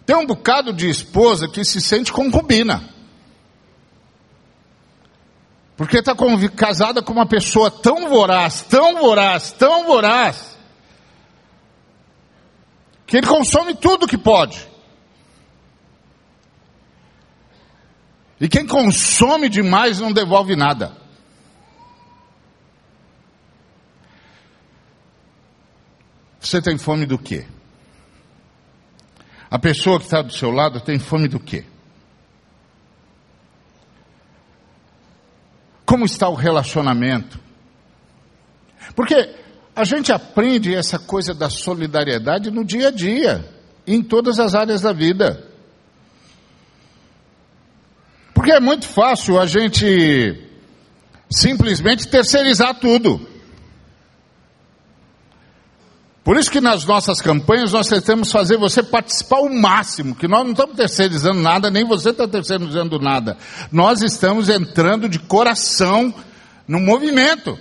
Tem 0.05 0.15
um 0.15 0.25
bocado 0.25 0.71
de 0.71 0.87
esposa 0.87 1.47
que 1.47 1.65
se 1.65 1.81
sente 1.81 2.13
concubina. 2.13 2.87
Porque 5.75 5.97
está 5.97 6.15
casada 6.55 7.01
com 7.01 7.11
uma 7.11 7.25
pessoa 7.25 7.69
tão 7.69 8.07
voraz, 8.07 8.61
tão 8.61 8.99
voraz, 8.99 9.51
tão 9.51 9.85
voraz, 9.85 10.57
que 13.05 13.17
ele 13.17 13.27
consome 13.27 13.75
tudo 13.75 14.07
que 14.07 14.17
pode. 14.17 14.69
E 18.39 18.47
quem 18.47 18.65
consome 18.65 19.49
demais 19.49 19.99
não 19.99 20.11
devolve 20.11 20.55
nada. 20.55 20.95
Você 26.39 26.61
tem 26.61 26.77
fome 26.77 27.05
do 27.05 27.17
quê? 27.17 27.47
A 29.55 29.57
pessoa 29.57 29.97
que 29.99 30.03
está 30.03 30.21
do 30.21 30.33
seu 30.33 30.51
lado 30.51 30.81
tem 30.81 30.99
fome 30.99 31.29
do 31.29 31.39
quê? 31.39 31.63
Como 35.85 36.03
está 36.03 36.27
o 36.27 36.35
relacionamento? 36.35 37.39
Porque 38.93 39.33
a 39.73 39.85
gente 39.85 40.11
aprende 40.11 40.75
essa 40.75 40.99
coisa 40.99 41.33
da 41.33 41.49
solidariedade 41.49 42.51
no 42.51 42.65
dia 42.65 42.89
a 42.89 42.91
dia, 42.91 43.49
em 43.87 44.03
todas 44.03 44.39
as 44.39 44.55
áreas 44.55 44.81
da 44.81 44.91
vida. 44.91 45.49
Porque 48.33 48.51
é 48.51 48.59
muito 48.59 48.85
fácil 48.85 49.39
a 49.39 49.45
gente 49.45 50.49
simplesmente 51.31 52.09
terceirizar 52.09 52.77
tudo. 52.77 53.25
Por 56.25 56.37
isso 56.37 56.49
que 56.49 56.59
nas 56.59 56.83
nossas 56.85 57.21
campanhas 57.21 57.71
nós 57.71 57.87
tentamos 57.87 58.31
fazer 58.31 58.57
você 58.57 58.81
participar 58.81 59.41
o 59.41 59.53
máximo, 59.53 60.15
que 60.15 60.27
nós 60.27 60.43
não 60.43 60.53
estamos 60.53 60.75
terceirizando 60.75 61.39
nada, 61.39 61.69
nem 61.69 61.85
você 61.85 62.09
está 62.09 62.27
terceirizando 62.27 62.97
nada. 62.97 63.37
Nós 63.71 64.01
estamos 64.01 64.49
entrando 64.49 65.07
de 65.07 65.19
coração 65.19 66.11
no 66.67 66.79
movimento. 66.79 67.59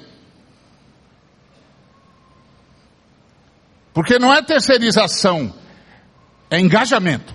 Porque 3.93 4.19
não 4.19 4.33
é 4.33 4.41
terceirização, 4.41 5.55
é 6.51 6.59
engajamento. 6.59 7.35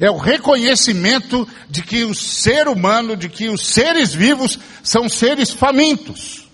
É 0.00 0.10
o 0.10 0.16
reconhecimento 0.16 1.46
de 1.70 1.84
que 1.84 2.02
o 2.02 2.12
ser 2.16 2.66
humano, 2.66 3.16
de 3.16 3.28
que 3.28 3.48
os 3.48 3.64
seres 3.64 4.12
vivos 4.12 4.58
são 4.82 5.08
seres 5.08 5.52
famintos. 5.52 6.47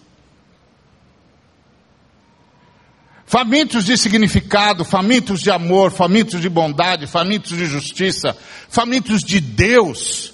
Famintos 3.34 3.84
de 3.84 3.98
significado, 3.98 4.84
famintos 4.84 5.40
de 5.40 5.50
amor, 5.50 5.90
famintos 5.90 6.40
de 6.40 6.48
bondade, 6.48 7.08
famintos 7.08 7.50
de 7.58 7.66
justiça, 7.66 8.38
famintos 8.68 9.24
de 9.24 9.40
Deus, 9.40 10.32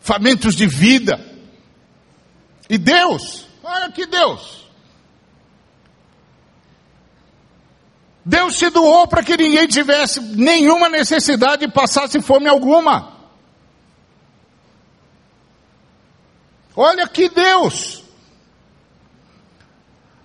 famintos 0.00 0.56
de 0.56 0.66
vida. 0.66 1.20
E 2.70 2.78
Deus, 2.78 3.46
olha 3.62 3.92
que 3.92 4.06
Deus. 4.06 4.66
Deus 8.24 8.56
se 8.56 8.70
doou 8.70 9.06
para 9.06 9.22
que 9.22 9.36
ninguém 9.36 9.66
tivesse 9.66 10.18
nenhuma 10.18 10.88
necessidade 10.88 11.66
e 11.66 11.70
passasse 11.70 12.18
fome 12.22 12.48
alguma. 12.48 13.12
Olha 16.74 17.06
que 17.06 17.28
Deus. 17.28 18.01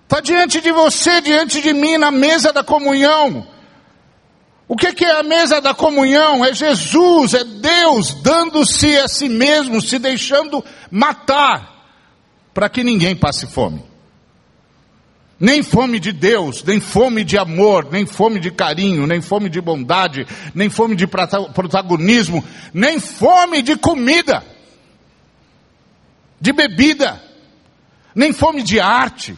Está 0.08 0.20
diante 0.20 0.62
de 0.62 0.72
você, 0.72 1.20
diante 1.20 1.60
de 1.60 1.74
mim, 1.74 1.98
na 1.98 2.10
mesa 2.10 2.50
da 2.50 2.64
comunhão. 2.64 3.46
O 4.66 4.74
que, 4.74 4.94
que, 4.94 5.04
é 5.04 5.20
a 5.20 5.22
mesa 5.22 5.60
da 5.60 5.74
comunhão? 5.74 6.42
É 6.42 6.54
Jesus, 6.54 7.34
é 7.34 7.44
Deus 7.44 8.14
dando-se 8.22 8.96
a 8.96 9.06
si 9.06 9.28
mesmo, 9.28 9.82
se 9.82 9.98
deixando 9.98 10.64
matar, 10.90 11.92
para 12.54 12.70
que 12.70 12.82
ninguém 12.82 13.14
passe 13.14 13.46
fome. 13.46 13.84
Nem 15.38 15.62
fome 15.62 16.00
de 16.00 16.10
Deus, 16.10 16.64
nem 16.64 16.80
fome 16.80 17.22
de 17.22 17.36
amor, 17.36 17.88
nem 17.92 18.06
fome 18.06 18.40
de 18.40 18.50
carinho, 18.50 19.06
nem 19.06 19.20
fome 19.20 19.50
de 19.50 19.60
bondade, 19.60 20.26
nem 20.54 20.70
fome 20.70 20.96
de 20.96 21.06
protagonismo, 21.06 22.42
nem 22.72 22.98
fome 22.98 23.60
de 23.60 23.76
comida, 23.76 24.42
de 26.40 26.50
bebida, 26.50 27.22
nem 28.14 28.32
fome 28.32 28.62
de 28.62 28.80
arte 28.80 29.36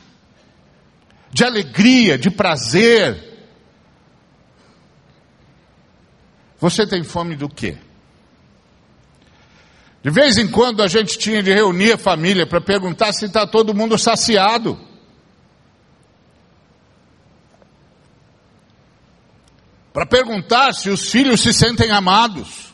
de 1.33 1.45
alegria, 1.45 2.19
de 2.19 2.31
prazer. 2.31 3.29
Você 6.59 6.87
tem 6.87 7.03
fome 7.03 7.37
do 7.37 7.49
quê? 7.49 7.79
De 10.03 10.11
vez 10.11 10.39
em 10.39 10.49
quando 10.49 10.83
a 10.83 10.89
gente 10.89 11.19
tinha 11.19 11.43
de 11.43 11.53
reunir 11.53 11.93
a 11.93 11.99
família 11.99 12.47
para 12.47 12.61
perguntar 12.61 13.13
se 13.13 13.27
está 13.27 13.47
todo 13.47 13.75
mundo 13.75 13.97
saciado. 13.99 14.79
Para 19.93 20.07
perguntar 20.07 20.73
se 20.73 20.89
os 20.89 21.11
filhos 21.11 21.41
se 21.43 21.53
sentem 21.53 21.91
amados. 21.91 22.71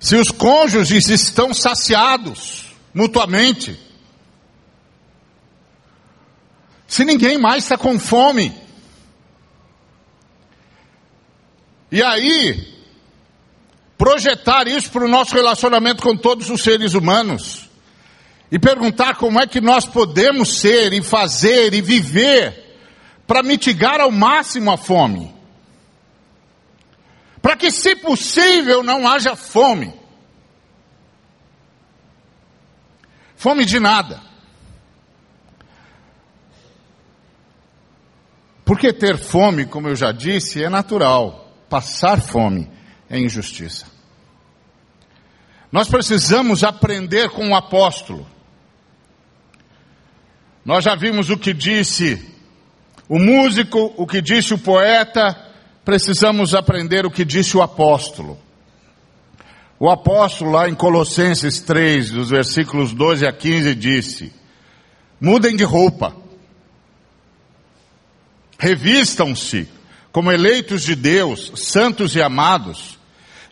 Se 0.00 0.16
os 0.16 0.30
cônjuges 0.30 1.08
estão 1.08 1.54
saciados 1.54 2.63
mutuamente. 2.94 3.78
Se 6.86 7.04
ninguém 7.04 7.36
mais 7.36 7.64
está 7.64 7.76
com 7.76 7.98
fome. 7.98 8.54
E 11.90 12.02
aí, 12.02 12.72
projetar 13.98 14.68
isso 14.68 14.90
para 14.90 15.04
o 15.04 15.08
nosso 15.08 15.34
relacionamento 15.34 16.02
com 16.02 16.16
todos 16.16 16.48
os 16.50 16.62
seres 16.62 16.94
humanos. 16.94 17.68
E 18.50 18.58
perguntar 18.58 19.16
como 19.16 19.40
é 19.40 19.46
que 19.46 19.60
nós 19.60 19.84
podemos 19.86 20.60
ser 20.60 20.92
e 20.92 21.02
fazer 21.02 21.74
e 21.74 21.80
viver 21.80 22.78
para 23.26 23.42
mitigar 23.42 24.00
ao 24.00 24.12
máximo 24.12 24.70
a 24.70 24.76
fome. 24.76 25.34
Para 27.42 27.56
que, 27.56 27.70
se 27.70 27.96
possível, 27.96 28.82
não 28.82 29.08
haja 29.08 29.34
fome. 29.34 29.92
Fome 33.44 33.66
de 33.66 33.78
nada. 33.78 34.22
Porque 38.64 38.90
ter 38.90 39.18
fome, 39.18 39.66
como 39.66 39.86
eu 39.86 39.94
já 39.94 40.12
disse, 40.12 40.64
é 40.64 40.70
natural. 40.70 41.52
Passar 41.68 42.22
fome 42.22 42.70
é 43.06 43.20
injustiça. 43.20 43.84
Nós 45.70 45.90
precisamos 45.90 46.64
aprender 46.64 47.28
com 47.28 47.50
o 47.50 47.54
apóstolo. 47.54 48.26
Nós 50.64 50.82
já 50.82 50.94
vimos 50.94 51.28
o 51.28 51.36
que 51.36 51.52
disse 51.52 52.26
o 53.06 53.18
músico, 53.18 53.92
o 53.98 54.06
que 54.06 54.22
disse 54.22 54.54
o 54.54 54.58
poeta, 54.58 55.38
precisamos 55.84 56.54
aprender 56.54 57.04
o 57.04 57.10
que 57.10 57.26
disse 57.26 57.58
o 57.58 57.60
apóstolo. 57.60 58.42
O 59.84 59.90
apóstolo 59.90 60.50
lá 60.50 60.66
em 60.66 60.74
Colossenses 60.74 61.60
3, 61.60 62.10
dos 62.10 62.30
versículos 62.30 62.94
12 62.94 63.26
a 63.26 63.32
15, 63.34 63.74
disse: 63.74 64.32
Mudem 65.20 65.54
de 65.54 65.62
roupa, 65.62 66.16
revistam-se 68.58 69.68
como 70.10 70.32
eleitos 70.32 70.84
de 70.84 70.94
Deus, 70.94 71.52
santos 71.56 72.16
e 72.16 72.22
amados, 72.22 72.98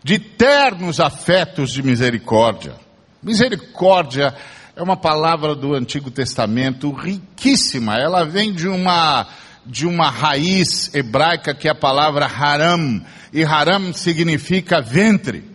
de 0.03 0.17
ternos 0.17 0.99
afetos 0.99 1.71
de 1.71 1.83
misericórdia. 1.83 2.77
Misericórdia 3.21 4.33
é 4.75 4.81
uma 4.81 4.97
palavra 4.97 5.53
do 5.53 5.75
Antigo 5.75 6.09
Testamento 6.09 6.91
riquíssima, 6.91 7.95
ela 7.99 8.23
vem 8.23 8.51
de 8.51 8.67
uma 8.67 9.27
de 9.63 9.85
uma 9.85 10.09
raiz 10.09 10.91
hebraica 10.95 11.53
que 11.53 11.67
é 11.67 11.71
a 11.71 11.75
palavra 11.75 12.25
haram, 12.25 13.05
e 13.31 13.43
haram 13.43 13.93
significa 13.93 14.81
ventre. 14.81 15.52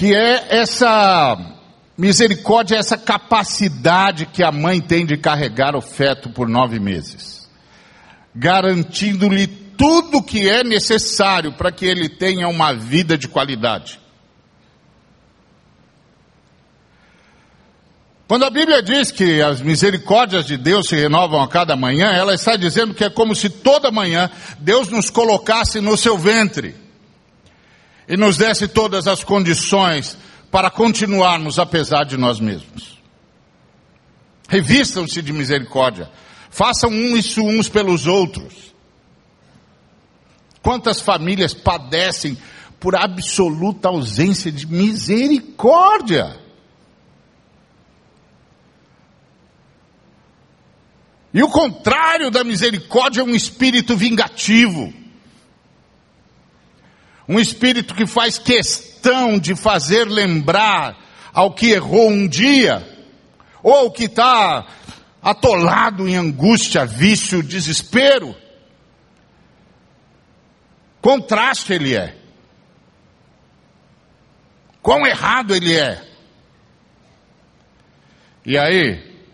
Que 0.00 0.14
é 0.14 0.46
essa 0.48 1.36
misericórdia, 1.98 2.78
essa 2.78 2.96
capacidade 2.96 4.24
que 4.24 4.42
a 4.42 4.50
mãe 4.50 4.80
tem 4.80 5.04
de 5.04 5.18
carregar 5.18 5.76
o 5.76 5.82
feto 5.82 6.30
por 6.30 6.48
nove 6.48 6.80
meses, 6.80 7.46
garantindo-lhe 8.34 9.46
tudo 9.46 10.16
o 10.16 10.22
que 10.22 10.48
é 10.48 10.64
necessário 10.64 11.52
para 11.52 11.70
que 11.70 11.84
ele 11.84 12.08
tenha 12.08 12.48
uma 12.48 12.72
vida 12.72 13.18
de 13.18 13.28
qualidade. 13.28 14.00
Quando 18.26 18.46
a 18.46 18.50
Bíblia 18.50 18.82
diz 18.82 19.10
que 19.10 19.42
as 19.42 19.60
misericórdias 19.60 20.46
de 20.46 20.56
Deus 20.56 20.88
se 20.88 20.96
renovam 20.96 21.42
a 21.42 21.48
cada 21.48 21.76
manhã, 21.76 22.06
ela 22.10 22.32
está 22.32 22.56
dizendo 22.56 22.94
que 22.94 23.04
é 23.04 23.10
como 23.10 23.34
se 23.34 23.50
toda 23.50 23.90
manhã 23.90 24.30
Deus 24.60 24.88
nos 24.88 25.10
colocasse 25.10 25.78
no 25.78 25.94
seu 25.94 26.16
ventre 26.16 26.79
e 28.10 28.16
nos 28.16 28.36
desse 28.36 28.66
todas 28.66 29.06
as 29.06 29.22
condições 29.22 30.18
para 30.50 30.68
continuarmos 30.68 31.60
apesar 31.60 32.02
de 32.02 32.16
nós 32.16 32.40
mesmos. 32.40 32.98
Revistam-se 34.48 35.22
de 35.22 35.32
misericórdia. 35.32 36.10
Façam 36.50 36.90
um 36.90 37.16
isso 37.16 37.40
uns 37.40 37.68
pelos 37.68 38.08
outros. 38.08 38.74
Quantas 40.60 41.00
famílias 41.00 41.54
padecem 41.54 42.36
por 42.80 42.96
absoluta 42.96 43.88
ausência 43.88 44.50
de 44.50 44.66
misericórdia? 44.66 46.36
E 51.32 51.44
o 51.44 51.48
contrário 51.48 52.28
da 52.28 52.42
misericórdia 52.42 53.20
é 53.20 53.24
um 53.24 53.36
espírito 53.36 53.96
vingativo. 53.96 54.99
Um 57.30 57.38
espírito 57.38 57.94
que 57.94 58.08
faz 58.08 58.40
questão 58.40 59.38
de 59.38 59.54
fazer 59.54 60.04
lembrar 60.08 60.98
ao 61.32 61.54
que 61.54 61.70
errou 61.70 62.10
um 62.10 62.26
dia, 62.26 62.84
ou 63.62 63.88
que 63.88 64.06
está 64.06 64.66
atolado 65.22 66.08
em 66.08 66.16
angústia, 66.16 66.84
vício, 66.84 67.40
desespero. 67.40 68.34
Contraste 71.00 71.72
ele 71.72 71.94
é. 71.94 72.16
Quão 74.82 75.06
errado 75.06 75.54
ele 75.54 75.76
é. 75.76 76.04
E 78.44 78.58
aí, 78.58 79.24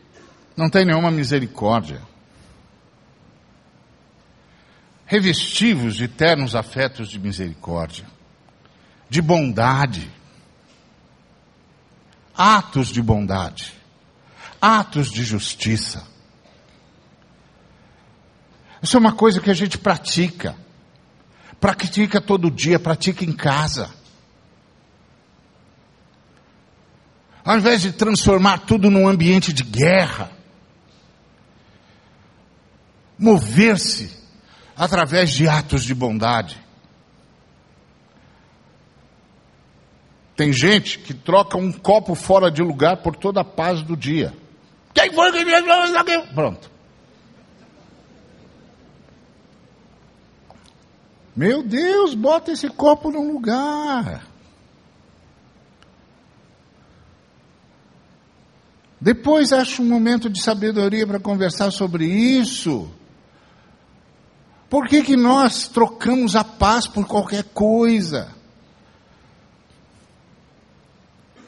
não 0.55 0.69
tem 0.69 0.85
nenhuma 0.85 1.11
misericórdia 1.11 2.03
revestivos 5.07 5.95
de 5.95 6.09
ternos 6.09 6.57
afetos 6.57 7.09
de 7.09 7.19
misericórdia, 7.19 8.05
de 9.09 9.23
bondade, 9.23 10.11
atos 12.37 12.89
de 12.89 13.01
bondade, 13.01 13.73
atos 14.61 15.11
de 15.11 15.23
justiça. 15.23 16.05
Isso 18.83 18.97
é 18.97 19.01
uma 19.01 19.13
coisa 19.13 19.41
que 19.41 19.51
a 19.51 19.55
gente 19.55 19.79
pratica, 19.79 20.57
pratica 21.61 22.21
todo 22.21 22.51
dia, 22.51 22.79
pratica 22.79 23.25
em 23.25 23.33
casa. 23.33 23.89
Ao 27.45 27.57
invés 27.57 27.81
de 27.81 27.93
transformar 27.93 28.59
tudo 28.67 28.91
num 28.91 29.07
ambiente 29.07 29.53
de 29.53 29.63
guerra, 29.63 30.33
mover-se 33.17 34.26
através 34.77 35.31
de 35.31 35.49
atos 35.49 35.83
de 35.83 35.95
bondade. 35.95 36.61
Tem 40.37 40.53
gente 40.53 40.99
que 40.99 41.15
troca 41.15 41.57
um 41.57 41.73
copo 41.73 42.15
fora 42.15 42.51
de 42.51 42.63
lugar 42.63 42.99
por 42.99 43.17
toda 43.17 43.41
a 43.41 43.45
paz 43.45 43.83
do 43.83 43.97
dia. 43.97 44.35
Quem 44.93 45.11
foi 45.13 45.33
que. 46.05 46.23
Pronto. 46.35 46.71
Meu 51.35 51.63
Deus, 51.63 52.15
bota 52.15 52.53
esse 52.53 52.69
copo 52.69 53.11
no 53.11 53.33
lugar. 53.33 54.27
Depois 59.01 59.53
acho 59.53 59.83
um 59.83 59.87
momento 59.87 60.29
de 60.29 60.43
sabedoria 60.43 61.07
para 61.07 61.21
conversar 61.21 61.71
sobre 61.71 62.07
isso. 62.07 62.91
Por 64.69 64.89
que, 64.89 65.03
que 65.03 65.17
nós 65.17 65.69
trocamos 65.69 66.35
a 66.35 66.43
paz 66.43 66.87
por 66.87 67.07
qualquer 67.07 67.45
coisa? 67.45 68.35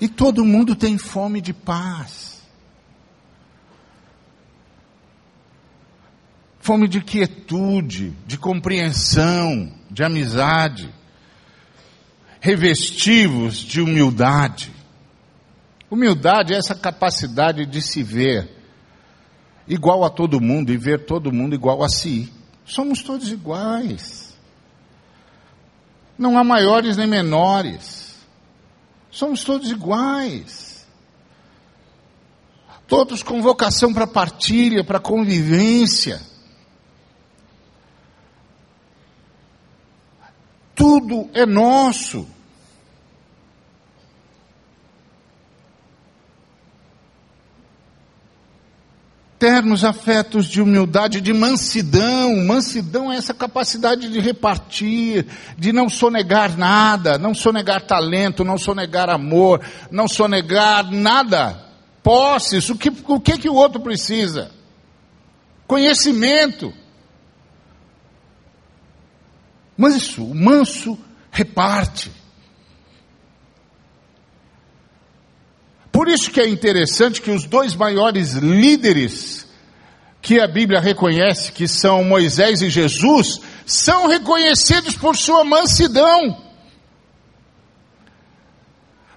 E 0.01 0.09
todo 0.09 0.45
mundo 0.45 0.77
tem 0.77 0.97
fome 0.97 1.41
de 1.41 1.53
paz. 1.53 2.41
Fome 6.61 6.87
de 6.87 7.01
quietude, 7.01 8.17
de 8.27 8.39
compreensão, 8.39 9.73
de 9.91 10.05
amizade, 10.05 10.95
revestivos 12.41 13.57
de 13.57 13.81
humildade. 13.81 14.73
Humildade 15.91 16.53
é 16.53 16.59
essa 16.59 16.75
capacidade 16.75 17.67
de 17.67 17.81
se 17.81 18.03
ver 18.03 18.55
igual 19.67 20.05
a 20.05 20.11
todo 20.11 20.41
mundo 20.41 20.73
e 20.73 20.77
ver 20.77 21.07
todo 21.07 21.33
mundo 21.33 21.55
igual 21.55 21.83
a 21.83 21.89
si. 21.89 22.33
Somos 22.69 23.03
todos 23.03 23.33
iguais. 23.33 24.37
Não 26.19 26.37
há 26.37 26.45
maiores 26.45 26.99
nem 26.99 27.07
menores. 27.07 28.15
Somos 29.11 29.43
todos 29.43 29.71
iguais. 29.71 30.87
Todos 32.87 33.23
com 33.23 33.41
vocação 33.41 33.93
para 33.93 34.07
partilha, 34.07 34.85
para 34.85 35.01
convivência. 35.01 36.21
Tudo 40.75 41.31
é 41.33 41.47
nosso. 41.47 42.27
Ternos 49.39 49.85
afetos 49.85 50.47
de 50.47 50.61
humildade, 50.61 51.21
de 51.21 51.33
mansidão. 51.33 52.45
Mansidão 52.45 53.13
é 53.13 53.17
essa 53.17 53.33
capacidade 53.33 54.09
de 54.09 54.19
repartir, 54.19 55.27
de 55.57 55.73
não 55.73 55.89
sonegar 55.89 56.59
nada, 56.59 57.17
não 57.17 57.35
sonegar 57.35 57.83
talento, 57.83 58.45
não 58.45 58.59
sonegar 58.59 59.09
amor, 59.09 59.61
não 59.91 60.09
sonegar 60.09 60.91
nada. 60.91 61.67
Posses, 62.03 62.69
o 62.71 62.77
que 62.77 62.91
o, 63.07 63.21
que, 63.21 63.39
que 63.39 63.49
o 63.49 63.55
outro 63.55 63.81
precisa? 63.81 64.51
Conhecimento. 65.67 66.73
Mas 69.77 69.95
isso, 69.95 70.25
o 70.25 70.35
manso 70.35 70.99
reparte. 71.31 72.11
Por 75.99 76.09
isso 76.09 76.31
que 76.31 76.41
é 76.41 76.49
interessante 76.49 77.21
que 77.21 77.33
os 77.33 77.45
dois 77.45 77.75
maiores 77.75 78.35
líderes 78.35 79.45
que 80.23 80.41
a 80.41 80.47
Bíblia 80.47 80.79
reconhece, 80.79 81.51
que 81.51 81.67
são 81.67 82.05
Moisés 82.05 82.63
e 82.63 82.71
Jesus, 82.71 83.41
são 83.67 84.07
reconhecidos 84.07 84.97
por 84.97 85.17
sua 85.17 85.43
mansidão, 85.43 86.41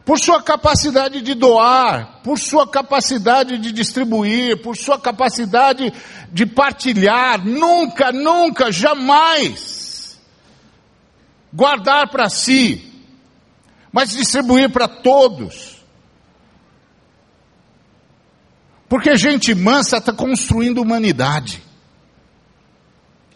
por 0.03 0.17
sua 0.17 0.41
capacidade 0.41 1.21
de 1.21 1.35
doar, 1.35 2.21
por 2.23 2.39
sua 2.39 2.67
capacidade 2.67 3.59
de 3.59 3.71
distribuir, 3.71 4.63
por 4.63 4.75
sua 4.75 4.99
capacidade 4.99 5.93
de 6.31 6.47
partilhar, 6.47 7.45
nunca, 7.45 8.11
nunca, 8.11 8.71
jamais 8.71 10.19
guardar 11.53 12.09
para 12.09 12.27
si, 12.27 12.91
mas 13.93 14.09
distribuir 14.09 14.71
para 14.71 14.87
todos. 14.87 15.80
Porque 18.91 19.15
gente 19.15 19.55
mansa 19.55 19.99
está 19.99 20.11
construindo 20.11 20.81
humanidade 20.81 21.63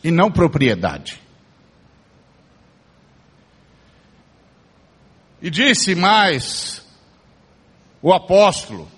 e 0.03 0.11
não 0.11 0.29
propriedade. 0.29 1.17
E 5.41 5.49
disse 5.49 5.95
mais 5.95 6.85
o 8.01 8.11
apóstolo: 8.11 8.91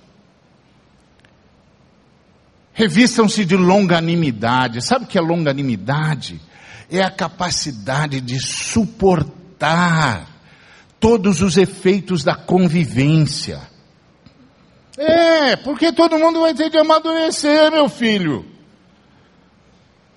revistam-se 2.73 3.45
de 3.45 3.55
longanimidade. 3.55 4.83
Sabe 4.83 5.05
o 5.05 5.07
que 5.07 5.19
é 5.19 5.21
longanimidade? 5.21 6.41
É 6.89 7.03
a 7.03 7.11
capacidade 7.11 8.19
de 8.19 8.39
suportar 8.39 10.27
todos 10.99 11.43
os 11.43 11.55
efeitos 11.55 12.23
da 12.23 12.35
convivência 12.35 13.76
é, 14.97 15.55
porque 15.57 15.93
todo 15.93 16.17
mundo 16.17 16.41
vai 16.41 16.55
ter 16.55 16.71
de 16.71 16.77
amadurecer, 16.79 17.71
meu 17.71 17.87
filho. 17.87 18.43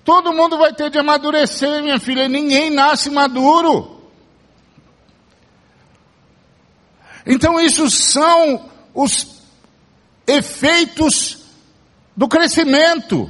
Todo 0.03 0.33
mundo 0.33 0.57
vai 0.57 0.73
ter 0.73 0.89
de 0.89 0.97
amadurecer, 0.97 1.83
minha 1.83 1.99
filha. 1.99 2.27
Ninguém 2.27 2.71
nasce 2.71 3.11
maduro. 3.11 4.01
Então, 7.27 7.59
isso 7.59 7.87
são 7.91 8.67
os 8.95 9.43
efeitos 10.25 11.37
do 12.17 12.27
crescimento. 12.27 13.29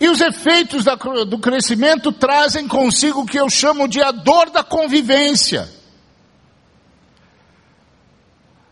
E 0.00 0.08
os 0.08 0.22
efeitos 0.22 0.84
da, 0.84 0.94
do 0.94 1.38
crescimento 1.38 2.10
trazem 2.10 2.66
consigo 2.66 3.20
o 3.20 3.26
que 3.26 3.38
eu 3.38 3.50
chamo 3.50 3.86
de 3.86 4.00
a 4.00 4.10
dor 4.10 4.48
da 4.48 4.64
convivência. 4.64 5.75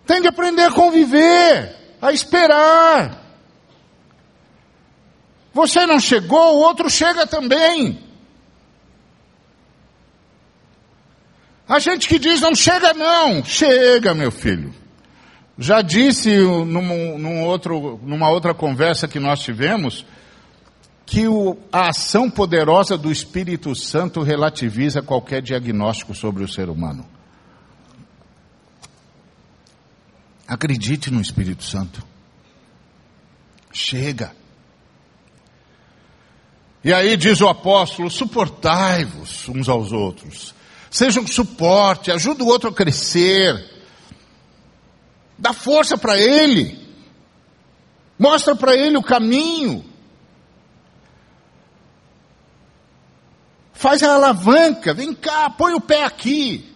Tem 0.06 0.20
de 0.20 0.28
aprender 0.28 0.64
a 0.64 0.72
conviver, 0.72 1.74
a 2.00 2.12
esperar. 2.12 3.22
Você 5.52 5.86
não 5.86 6.00
chegou, 6.00 6.56
o 6.56 6.60
outro 6.60 6.90
chega 6.90 7.26
também. 7.26 8.02
A 11.66 11.78
gente 11.78 12.06
que 12.08 12.18
diz 12.18 12.40
não 12.40 12.54
chega 12.54 12.92
não, 12.92 13.42
chega 13.42 14.14
meu 14.14 14.30
filho. 14.30 14.74
Já 15.56 15.80
disse 15.80 16.36
num, 16.36 17.18
num 17.18 17.42
outro, 17.44 17.98
numa 18.02 18.28
outra 18.28 18.52
conversa 18.52 19.08
que 19.08 19.20
nós 19.20 19.40
tivemos, 19.40 20.04
que 21.06 21.28
o, 21.28 21.56
a 21.72 21.88
ação 21.88 22.28
poderosa 22.28 22.98
do 22.98 23.10
Espírito 23.10 23.74
Santo 23.74 24.22
relativiza 24.22 25.00
qualquer 25.00 25.40
diagnóstico 25.40 26.14
sobre 26.14 26.42
o 26.42 26.48
ser 26.48 26.68
humano. 26.68 27.06
Acredite 30.46 31.10
no 31.10 31.20
Espírito 31.20 31.64
Santo. 31.64 32.02
Chega. 33.72 34.34
E 36.84 36.92
aí 36.92 37.16
diz 37.16 37.40
o 37.40 37.48
apóstolo: 37.48 38.10
suportai-vos 38.10 39.48
uns 39.48 39.68
aos 39.68 39.90
outros. 39.90 40.54
Seja 40.90 41.20
um 41.20 41.26
suporte, 41.26 42.10
ajuda 42.10 42.44
o 42.44 42.46
outro 42.46 42.68
a 42.68 42.72
crescer. 42.72 43.72
Dá 45.36 45.52
força 45.52 45.96
para 45.96 46.18
ele. 46.18 46.78
Mostra 48.18 48.54
para 48.54 48.76
ele 48.76 48.96
o 48.96 49.02
caminho. 49.02 49.84
Faz 53.72 54.02
a 54.02 54.14
alavanca, 54.14 54.94
vem 54.94 55.12
cá, 55.12 55.50
põe 55.50 55.74
o 55.74 55.80
pé 55.80 56.04
aqui. 56.04 56.73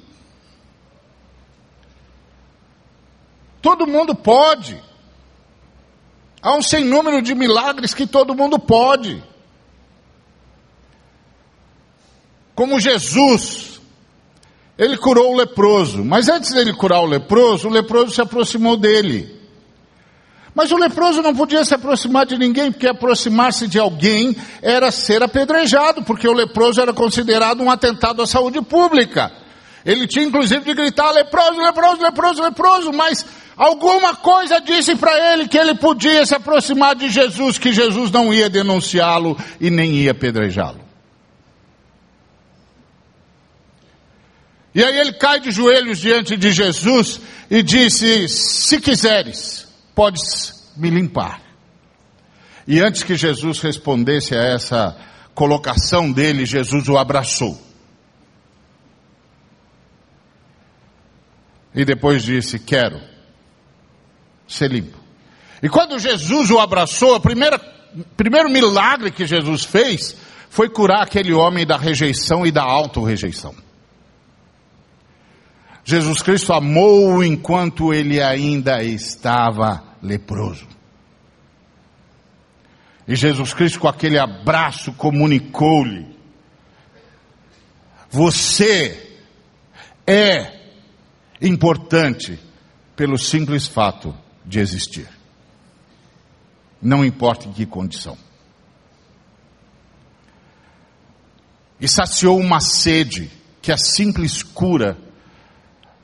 Todo 3.69 3.87
mundo 3.87 4.15
pode. 4.15 4.83
Há 6.41 6.57
um 6.57 6.63
sem 6.63 6.83
número 6.83 7.21
de 7.21 7.35
milagres 7.35 7.93
que 7.93 8.07
todo 8.07 8.35
mundo 8.35 8.59
pode. 8.59 9.23
Como 12.55 12.81
Jesus, 12.81 13.79
ele 14.79 14.97
curou 14.97 15.35
o 15.35 15.37
leproso, 15.37 16.03
mas 16.03 16.31
antes 16.31 16.51
dele 16.55 16.73
curar 16.73 17.03
o 17.03 17.07
leproso, 17.07 17.69
o 17.69 17.71
leproso 17.71 18.15
se 18.15 18.23
aproximou 18.23 18.75
dele. 18.75 19.39
Mas 20.55 20.73
o 20.73 20.77
leproso 20.79 21.21
não 21.21 21.35
podia 21.35 21.63
se 21.63 21.75
aproximar 21.75 22.25
de 22.25 22.39
ninguém, 22.39 22.73
porque 22.73 22.89
aproximar-se 22.89 23.69
de 23.69 23.79
alguém 23.79 24.35
era 24.63 24.91
ser 24.91 25.23
apedrejado, 25.23 26.03
porque 26.05 26.27
o 26.27 26.33
leproso 26.33 26.81
era 26.81 26.95
considerado 26.95 27.63
um 27.63 27.71
atentado 27.71 28.23
à 28.23 28.27
saúde 28.27 28.63
pública. 28.63 29.31
Ele 29.85 30.07
tinha 30.07 30.25
inclusive 30.25 30.65
de 30.65 30.73
gritar: 30.73 31.13
leproso, 31.13 31.61
leproso, 31.61 32.03
leproso, 32.03 32.43
leproso, 32.43 32.93
mas 32.95 33.27
Alguma 33.59 34.15
coisa 34.15 34.61
disse 34.61 34.95
para 34.95 35.33
ele 35.33 35.49
que 35.49 35.59
ele 35.59 35.75
podia 35.75 36.25
se 36.25 36.33
aproximar 36.33 36.95
de 36.95 37.09
Jesus, 37.09 37.59
que 37.59 37.73
Jesus 37.73 38.09
não 38.09 38.33
ia 38.33 38.49
denunciá-lo 38.49 39.37
e 39.61 39.69
nem 39.69 39.97
ia 39.97 40.13
apedrejá-lo. 40.13 40.81
E 44.73 44.85
aí 44.85 44.97
ele 44.97 45.13
cai 45.15 45.41
de 45.41 45.51
joelhos 45.51 45.99
diante 45.99 46.37
de 46.37 46.53
Jesus 46.53 47.21
e 47.51 47.61
disse: 47.61 48.29
Se 48.29 48.81
quiseres, 48.81 49.67
podes 49.93 50.73
me 50.77 50.89
limpar. 50.89 51.43
E 52.65 52.81
antes 52.81 53.03
que 53.03 53.17
Jesus 53.17 53.59
respondesse 53.59 54.37
a 54.37 54.43
essa 54.55 54.97
colocação 55.35 56.13
dele, 56.13 56.47
Jesus 56.47 56.89
o 56.89 56.97
abraçou. 56.97 57.61
E 61.75 61.85
depois 61.85 62.23
disse: 62.23 62.61
Quero 62.61 63.18
ser 64.49 64.71
limpo. 64.71 64.99
E 65.63 65.69
quando 65.69 65.99
Jesus 65.99 66.51
o 66.51 66.59
abraçou, 66.59 67.17
o 67.17 67.21
primeiro 67.21 68.51
milagre 68.51 69.11
que 69.11 69.27
Jesus 69.27 69.65
fez 69.65 70.17
foi 70.49 70.69
curar 70.69 71.03
aquele 71.03 71.33
homem 71.33 71.67
da 71.67 71.77
rejeição 71.77 72.47
e 72.47 72.51
da 72.51 72.63
auto-rejeição. 72.63 73.55
Jesus 75.85 76.21
Cristo 76.23 76.53
amou 76.53 77.25
enquanto 77.25 77.95
ele 77.95 78.21
ainda 78.21 78.83
estava 78.83 79.83
leproso. 80.03 80.67
E 83.07 83.17
Jesus 83.17 83.55
Cristo, 83.55 83.81
com 83.81 83.89
aquele 83.89 84.19
abraço, 84.19 84.93
comunicou-lhe: 84.93 86.07
Você 88.11 89.17
é 90.07 90.59
importante 91.41 92.39
pelo 92.95 93.17
simples 93.17 93.67
fato 93.67 94.15
de 94.49 94.59
existir. 94.59 95.09
Não 96.81 97.05
importa 97.05 97.47
em 97.47 97.53
que 97.53 97.67
condição. 97.67 98.17
E 101.79 101.87
saciou 101.87 102.41
uma 102.41 102.61
sede 102.61 103.31
que 103.61 103.71
a 103.71 103.77
simples 103.77 104.43
cura 104.43 104.97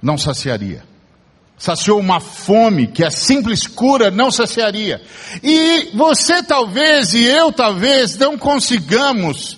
não 0.00 0.18
saciaria. 0.18 0.84
Saciou 1.56 1.98
uma 1.98 2.20
fome 2.20 2.88
que 2.88 3.02
a 3.02 3.10
simples 3.10 3.66
cura 3.66 4.10
não 4.10 4.30
saciaria. 4.30 5.00
E 5.42 5.90
você 5.94 6.42
talvez 6.42 7.14
e 7.14 7.24
eu 7.24 7.50
talvez 7.52 8.16
não 8.18 8.36
consigamos 8.36 9.56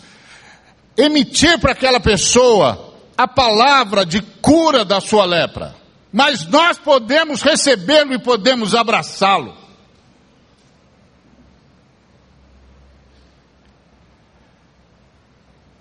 emitir 0.97 1.59
para 1.59 1.73
aquela 1.73 1.99
pessoa 1.99 2.95
a 3.17 3.27
palavra 3.27 4.07
de 4.07 4.21
cura 4.21 4.85
da 4.85 5.01
sua 5.01 5.25
lepra. 5.25 5.75
Mas 6.17 6.47
nós 6.47 6.79
podemos 6.79 7.43
recebê-lo 7.43 8.15
e 8.15 8.19
podemos 8.19 8.75
abraçá-lo. 8.75 9.55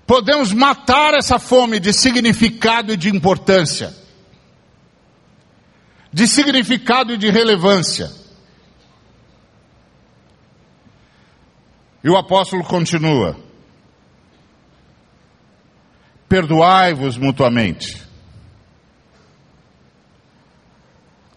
Podemos 0.06 0.52
matar 0.52 1.14
essa 1.14 1.40
fome 1.40 1.80
de 1.80 1.94
significado 1.94 2.92
e 2.92 2.98
de 2.98 3.10
importância 3.10 3.96
de 6.12 6.28
significado 6.28 7.14
e 7.14 7.18
de 7.18 7.30
relevância. 7.30 8.10
E 12.04 12.10
o 12.10 12.18
apóstolo 12.18 12.64
continua: 12.66 13.38
Perdoai-vos 16.28 17.18
mutuamente. 17.18 18.05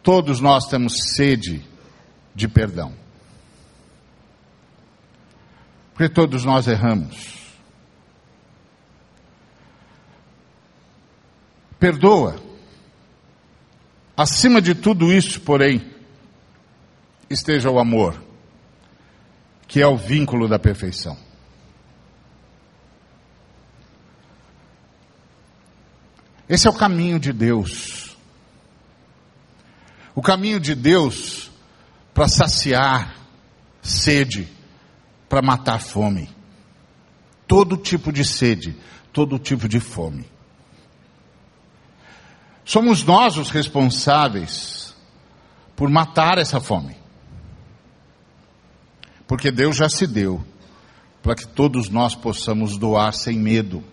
Todos 0.09 0.41
nós 0.41 0.65
temos 0.65 0.95
sede 1.15 1.63
de 2.35 2.49
perdão. 2.49 2.95
Porque 5.93 6.09
todos 6.09 6.47
nós 6.47 6.67
erramos. 6.67 7.55
Perdoa. 11.79 12.41
Acima 14.17 14.63
de 14.63 14.75
tudo 14.75 15.13
isso, 15.13 15.43
porém, 15.43 15.87
esteja 17.29 17.71
o 17.71 17.79
amor, 17.79 18.19
que 19.67 19.83
é 19.83 19.87
o 19.87 19.99
vínculo 19.99 20.49
da 20.49 20.59
perfeição. 20.59 21.19
Esse 26.49 26.67
é 26.67 26.71
o 26.71 26.79
caminho 26.79 27.21
de 27.21 27.31
Deus. 27.31 28.08
O 30.19 30.21
caminho 30.21 30.59
de 30.59 30.75
Deus 30.75 31.49
para 32.13 32.27
saciar 32.27 33.15
sede, 33.81 34.49
para 35.29 35.41
matar 35.41 35.81
fome. 35.81 36.29
Todo 37.47 37.77
tipo 37.77 38.13
de 38.13 38.25
sede, 38.25 38.77
todo 39.13 39.39
tipo 39.39 39.69
de 39.69 39.79
fome. 39.79 40.29
Somos 42.65 43.05
nós 43.05 43.37
os 43.37 43.51
responsáveis 43.51 44.93
por 45.77 45.89
matar 45.89 46.37
essa 46.37 46.61
fome. 46.61 46.97
Porque 49.25 49.53
Deus 49.53 49.77
já 49.77 49.89
se 49.89 50.05
deu 50.05 50.45
para 51.23 51.37
que 51.37 51.47
todos 51.47 51.89
nós 51.91 52.17
possamos 52.17 52.77
doar 52.77 53.15
sem 53.15 53.39
medo. 53.39 53.85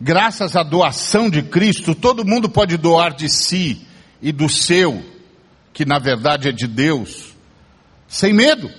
Graças 0.00 0.56
à 0.56 0.62
doação 0.62 1.28
de 1.28 1.42
Cristo, 1.42 1.94
todo 1.94 2.24
mundo 2.24 2.48
pode 2.48 2.76
doar 2.78 3.14
de 3.14 3.28
si 3.28 3.86
e 4.22 4.32
do 4.32 4.48
seu, 4.48 5.04
que 5.74 5.84
na 5.84 5.98
verdade 5.98 6.48
é 6.48 6.52
de 6.52 6.66
Deus, 6.66 7.34
sem 8.08 8.32
medo. 8.32 8.70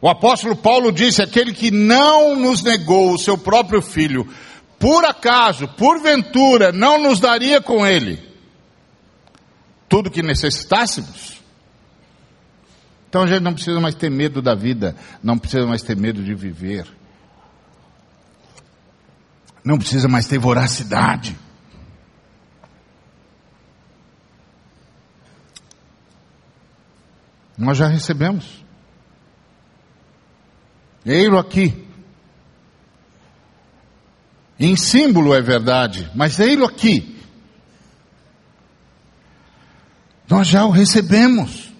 O 0.00 0.08
apóstolo 0.08 0.54
Paulo 0.54 0.92
disse: 0.92 1.20
aquele 1.20 1.52
que 1.52 1.72
não 1.72 2.36
nos 2.36 2.62
negou 2.62 3.12
o 3.12 3.18
seu 3.18 3.36
próprio 3.36 3.82
filho, 3.82 4.28
por 4.78 5.04
acaso, 5.04 5.66
porventura, 5.66 6.70
não 6.70 7.02
nos 7.02 7.18
daria 7.18 7.60
com 7.60 7.84
ele 7.84 8.22
tudo 9.88 10.10
que 10.10 10.22
necessitássemos? 10.22 11.38
Então 13.08 13.22
a 13.22 13.26
gente 13.26 13.40
não 13.40 13.54
precisa 13.54 13.80
mais 13.80 13.94
ter 13.94 14.10
medo 14.10 14.40
da 14.40 14.54
vida, 14.54 14.94
não 15.22 15.38
precisa 15.38 15.66
mais 15.66 15.82
ter 15.82 15.96
medo 15.96 16.22
de 16.22 16.34
viver, 16.34 16.86
não 19.68 19.76
precisa 19.76 20.08
mais 20.08 20.26
ter 20.26 20.38
voracidade. 20.38 21.38
Nós 27.54 27.76
já 27.76 27.86
recebemos. 27.86 28.64
Ei-lo 31.04 31.36
aqui. 31.36 31.86
Em 34.58 34.74
símbolo 34.74 35.34
é 35.34 35.42
verdade, 35.42 36.10
mas 36.14 36.40
ei-lo 36.40 36.64
aqui. 36.64 37.22
Nós 40.30 40.48
já 40.48 40.64
o 40.64 40.70
recebemos. 40.70 41.70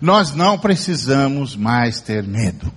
Nós 0.00 0.32
não 0.36 0.56
precisamos 0.56 1.56
mais 1.56 2.00
ter 2.00 2.22
medo. 2.22 2.72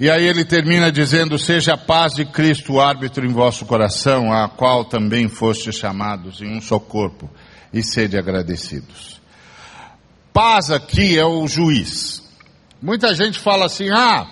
E 0.00 0.08
aí 0.08 0.26
ele 0.26 0.46
termina 0.46 0.90
dizendo: 0.90 1.38
Seja 1.38 1.74
a 1.74 1.76
paz 1.76 2.14
de 2.14 2.24
Cristo 2.24 2.80
árbitro 2.80 3.26
em 3.26 3.32
vosso 3.34 3.66
coração, 3.66 4.32
a 4.32 4.48
qual 4.48 4.86
também 4.86 5.28
foste 5.28 5.70
chamados 5.70 6.40
em 6.40 6.56
um 6.56 6.60
só 6.62 6.78
corpo, 6.78 7.28
e 7.70 7.82
sede 7.82 8.16
agradecidos. 8.16 9.20
Paz 10.32 10.70
aqui 10.70 11.18
é 11.18 11.24
o 11.24 11.46
juiz. 11.46 12.26
Muita 12.80 13.14
gente 13.14 13.38
fala 13.38 13.66
assim, 13.66 13.90
ah, 13.90 14.26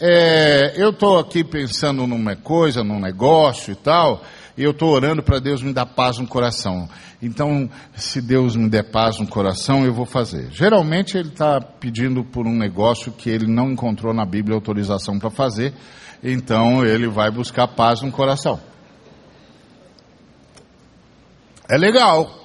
é, 0.00 0.72
eu 0.76 0.88
estou 0.88 1.18
aqui 1.18 1.44
pensando 1.44 2.06
numa 2.06 2.34
coisa, 2.34 2.82
num 2.82 2.98
negócio 2.98 3.72
e 3.72 3.76
tal, 3.76 4.24
eu 4.56 4.72
estou 4.72 4.90
orando 4.90 5.22
para 5.22 5.38
Deus 5.38 5.62
me 5.62 5.72
dar 5.72 5.86
paz 5.86 6.18
no 6.18 6.26
coração. 6.26 6.88
Então, 7.20 7.70
se 7.94 8.20
Deus 8.20 8.54
me 8.56 8.68
der 8.68 8.90
paz 8.90 9.18
no 9.18 9.26
coração, 9.26 9.84
eu 9.84 9.94
vou 9.94 10.04
fazer. 10.04 10.50
Geralmente 10.50 11.16
ele 11.16 11.28
está 11.28 11.60
pedindo 11.60 12.24
por 12.24 12.46
um 12.46 12.56
negócio 12.56 13.12
que 13.12 13.30
ele 13.30 13.46
não 13.46 13.70
encontrou 13.72 14.12
na 14.12 14.26
Bíblia 14.26 14.54
autorização 14.54 15.18
para 15.18 15.30
fazer, 15.30 15.72
então 16.22 16.84
ele 16.84 17.08
vai 17.08 17.30
buscar 17.30 17.68
paz 17.68 18.02
no 18.02 18.12
coração. 18.12 18.60
É 21.68 21.78
legal, 21.78 22.42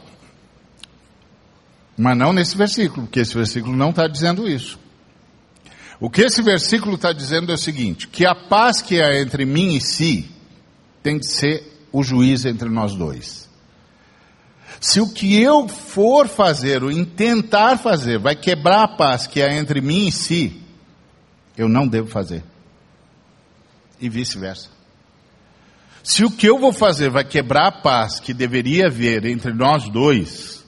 mas 1.97 2.15
não 2.15 2.31
nesse 2.31 2.55
versículo, 2.55 3.07
porque 3.07 3.21
esse 3.21 3.33
versículo 3.33 3.75
não 3.75 3.89
está 3.89 4.07
dizendo 4.07 4.47
isso. 4.47 4.79
O 5.99 6.09
que 6.09 6.21
esse 6.21 6.43
versículo 6.43 6.95
está 6.95 7.11
dizendo 7.11 7.51
é 7.51 7.55
o 7.55 7.57
seguinte: 7.57 8.07
que 8.07 8.25
a 8.25 8.35
paz 8.35 8.81
que 8.81 9.01
há 9.01 9.19
entre 9.19 9.45
mim 9.45 9.75
e 9.75 9.81
si 9.81 10.29
tem 11.01 11.17
que 11.17 11.25
ser 11.25 11.76
o 11.91 12.03
juiz 12.03 12.45
entre 12.45 12.69
nós 12.69 12.95
dois. 12.95 13.47
Se 14.79 15.01
o 15.01 15.09
que 15.09 15.41
eu 15.41 15.67
for 15.67 16.27
fazer, 16.27 16.83
ou 16.83 16.91
intentar 16.91 17.77
fazer, 17.77 18.19
vai 18.19 18.35
quebrar 18.35 18.83
a 18.83 18.87
paz 18.87 19.25
que 19.25 19.41
há 19.41 19.53
entre 19.53 19.81
mim 19.81 20.07
e 20.07 20.11
si, 20.11 20.61
eu 21.57 21.67
não 21.67 21.87
devo 21.87 22.07
fazer. 22.07 22.43
E 23.99 24.07
vice-versa. 24.07 24.69
Se 26.03 26.23
o 26.23 26.31
que 26.31 26.47
eu 26.47 26.59
vou 26.59 26.71
fazer 26.71 27.09
vai 27.09 27.25
quebrar 27.25 27.67
a 27.67 27.71
paz 27.71 28.19
que 28.19 28.33
deveria 28.33 28.87
haver 28.87 29.25
entre 29.25 29.51
nós 29.51 29.89
dois, 29.89 30.63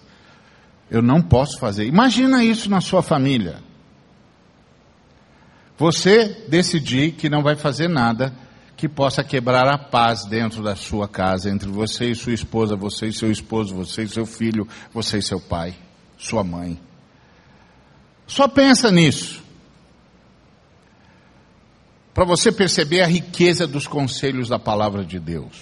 eu 0.89 1.01
não 1.01 1.21
posso 1.21 1.59
fazer. 1.59 1.85
Imagina 1.85 2.43
isso 2.43 2.69
na 2.69 2.81
sua 2.81 3.03
família. 3.03 3.61
Você 5.77 6.45
decidir 6.49 7.13
que 7.13 7.29
não 7.29 7.41
vai 7.41 7.55
fazer 7.55 7.87
nada 7.87 8.33
que 8.79 8.87
possa 8.87 9.21
quebrar 9.25 9.67
a 9.67 9.77
paz 9.77 10.23
dentro 10.23 10.63
da 10.63 10.73
sua 10.73 11.05
casa, 11.05 11.49
entre 11.49 11.69
você 11.69 12.11
e 12.11 12.15
sua 12.15 12.31
esposa, 12.31 12.77
você 12.77 13.07
e 13.07 13.13
seu 13.13 13.29
esposo, 13.29 13.75
você 13.75 14.03
e 14.03 14.07
seu 14.07 14.25
filho, 14.25 14.65
você 14.93 15.17
e 15.17 15.21
seu 15.21 15.37
pai, 15.37 15.75
sua 16.17 16.45
mãe. 16.45 16.79
Só 18.25 18.47
pensa 18.47 18.89
nisso. 18.89 19.43
Para 22.13 22.23
você 22.23 22.53
perceber 22.53 23.01
a 23.01 23.05
riqueza 23.05 23.67
dos 23.67 23.85
conselhos 23.85 24.47
da 24.47 24.57
palavra 24.57 25.03
de 25.03 25.19
Deus. 25.19 25.57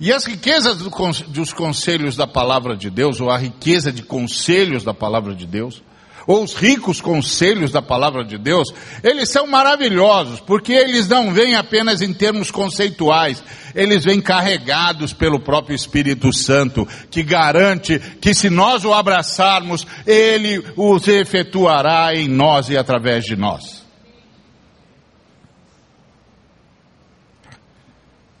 E 0.00 0.10
as 0.10 0.24
riquezas 0.24 0.78
dos 0.78 1.52
conselhos 1.52 2.16
da 2.16 2.26
palavra 2.26 2.74
de 2.74 2.88
Deus, 2.88 3.20
ou 3.20 3.28
a 3.28 3.36
riqueza 3.36 3.92
de 3.92 4.02
conselhos 4.02 4.82
da 4.82 4.94
palavra 4.94 5.34
de 5.34 5.44
Deus, 5.44 5.82
ou 6.26 6.42
os 6.42 6.54
ricos 6.54 7.00
conselhos 7.00 7.70
da 7.70 7.80
palavra 7.80 8.24
de 8.24 8.36
Deus, 8.36 8.68
eles 9.02 9.30
são 9.30 9.46
maravilhosos, 9.46 10.40
porque 10.40 10.72
eles 10.72 11.06
não 11.06 11.32
vêm 11.32 11.54
apenas 11.54 12.00
em 12.02 12.12
termos 12.12 12.50
conceituais, 12.50 13.42
eles 13.74 14.04
vêm 14.04 14.20
carregados 14.20 15.12
pelo 15.12 15.38
próprio 15.38 15.76
Espírito 15.76 16.32
Santo, 16.32 16.86
que 17.10 17.22
garante 17.22 17.98
que 18.20 18.34
se 18.34 18.50
nós 18.50 18.84
o 18.84 18.92
abraçarmos, 18.92 19.86
ele 20.06 20.64
os 20.76 21.06
efetuará 21.06 22.14
em 22.14 22.28
nós 22.28 22.68
e 22.68 22.76
através 22.76 23.24
de 23.24 23.36
nós. 23.36 23.84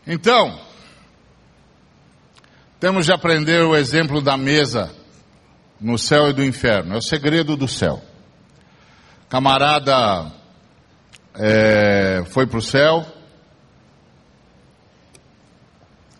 Então, 0.06 0.58
temos 2.78 3.06
de 3.06 3.12
aprender 3.12 3.62
o 3.62 3.74
exemplo 3.74 4.20
da 4.20 4.36
mesa 4.36 4.94
no 5.80 5.98
céu 5.98 6.28
e 6.28 6.32
do 6.32 6.44
inferno. 6.44 6.94
É 6.94 6.98
o 6.98 7.02
segredo 7.02 7.56
do 7.56 7.68
céu. 7.68 8.02
Camarada 9.28 10.32
é, 11.34 12.24
foi 12.26 12.46
para 12.46 12.58
o 12.58 12.62
céu, 12.62 13.04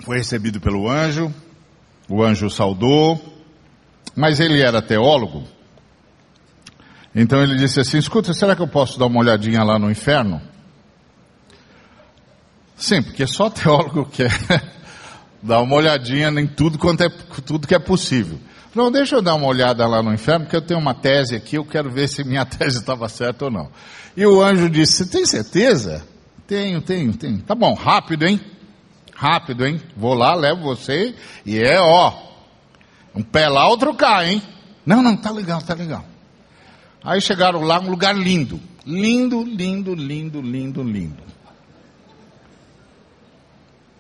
foi 0.01 0.19
recebido 0.19 0.61
pelo 0.61 0.89
anjo, 0.89 1.33
o 2.09 2.23
anjo 2.23 2.51
saudou, 2.51 3.21
mas 4.15 4.41
ele 4.41 4.61
era 4.61 4.83
teólogo. 4.83 5.45
Então 7.15 7.43
ele 7.43 7.57
disse 7.57 7.81
assim: 7.81 7.99
Escuta, 7.99 8.35
será 8.35 8.55
que 8.55 8.63
eu 8.63 8.69
posso 8.69 8.99
dar 8.99 9.07
uma 9.07 9.21
olhadinha 9.21 9.63
lá 9.63 9.79
no 9.79 9.91
inferno? 9.91 10.41
Sim, 12.77 13.03
porque 13.03 13.27
só 13.27 13.49
teólogo 13.51 14.07
quer 14.07 14.31
dar 15.43 15.63
uma 15.63 15.77
olhadinha 15.77 16.29
em 16.29 16.47
tudo 16.47 16.79
quanto 16.79 17.03
é 17.03 17.09
tudo 17.45 17.67
que 17.67 17.75
é 17.75 17.79
possível. 17.79 18.39
Não, 18.77 18.91
deixa 18.91 19.17
eu 19.17 19.23
dar 19.23 19.35
uma 19.37 19.47
olhada 19.47 19.87
lá 19.87 20.03
no 20.03 20.13
inferno, 20.13 20.45
porque 20.45 20.57
eu 20.57 20.61
tenho 20.61 20.79
uma 20.79 20.93
tese 20.93 21.35
aqui, 21.35 21.57
eu 21.57 21.65
quero 21.65 21.91
ver 21.91 22.09
se 22.11 22.23
minha 22.23 22.45
tese 22.45 22.77
estava 22.77 23.09
certa 23.09 23.47
ou 23.47 23.51
não. 23.51 23.71
E 24.15 24.27
o 24.27 24.43
anjo 24.43 24.69
disse: 24.69 24.99
Você 24.99 25.07
tem 25.07 25.25
certeza? 25.25 26.07
Tenho, 26.47 26.83
tenho, 26.83 27.17
tenho. 27.17 27.39
Tá 27.41 27.55
bom, 27.55 27.73
rápido, 27.73 28.27
hein? 28.27 28.39
Rápido, 29.15 29.67
hein? 29.67 29.81
Vou 29.97 30.13
lá, 30.13 30.35
levo 30.35 30.63
você 30.63 31.15
e 31.47 31.59
é 31.59 31.81
ó. 31.81 32.13
Um 33.15 33.23
pé 33.23 33.49
lá, 33.49 33.67
outro 33.67 33.95
cá, 33.95 34.27
hein? 34.27 34.43
Não, 34.85 35.03
não, 35.03 35.17
tá 35.17 35.31
legal, 35.31 35.63
tá 35.63 35.73
legal. 35.73 36.05
Aí 37.03 37.19
chegaram 37.23 37.63
lá, 37.63 37.81
um 37.81 37.89
lugar 37.89 38.15
lindo. 38.15 38.61
Lindo, 38.85 39.43
lindo, 39.43 39.95
lindo, 39.95 40.43
lindo, 40.43 40.83
lindo. 40.83 41.23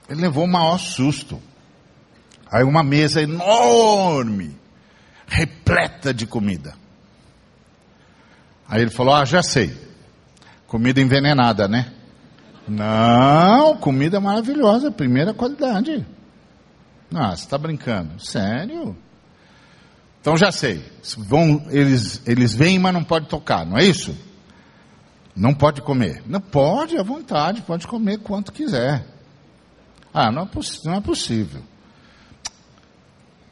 Ele 0.07 0.21
levou 0.21 0.45
o 0.45 0.49
maior 0.49 0.77
susto. 0.79 1.41
Aí 2.53 2.63
uma 2.63 2.83
mesa 2.83 3.23
enorme 3.23 4.66
repleta 5.27 6.15
de 6.15 6.27
comida. 6.27 6.75
Aí 8.69 8.83
ele 8.83 8.91
falou: 8.91 9.15
Ah, 9.15 9.25
já 9.25 9.43
sei. 9.43 9.75
Comida 10.67 11.01
envenenada, 11.01 11.69
né? 11.69 11.93
Não, 12.67 13.77
comida 13.77 14.21
maravilhosa, 14.21 14.91
primeira 14.91 15.33
qualidade. 15.33 16.05
Ah, 17.15 17.37
você 17.37 17.45
está 17.45 17.57
brincando? 17.57 18.19
Sério? 18.19 18.97
Então 20.21 20.37
já 20.37 20.51
sei. 20.51 20.85
Vão, 21.17 21.65
eles, 21.71 22.21
eles 22.27 22.53
vêm, 22.53 22.81
mas 22.81 22.93
não 22.93 23.05
pode 23.05 23.29
tocar, 23.29 23.65
não 23.65 23.79
é 23.79 23.85
isso? 23.85 24.17
Não 25.37 25.55
pode 25.55 25.83
comer. 25.83 26.23
Não 26.27 26.41
pode, 26.41 26.99
à 26.99 27.03
vontade, 27.03 27.63
pode 27.63 27.87
comer 27.87 28.19
quanto 28.19 28.53
quiser. 28.53 29.07
Ah, 30.13 30.33
não 30.33 30.43
é, 30.43 30.49
não 30.85 30.95
é 30.95 31.01
possível. 31.01 31.63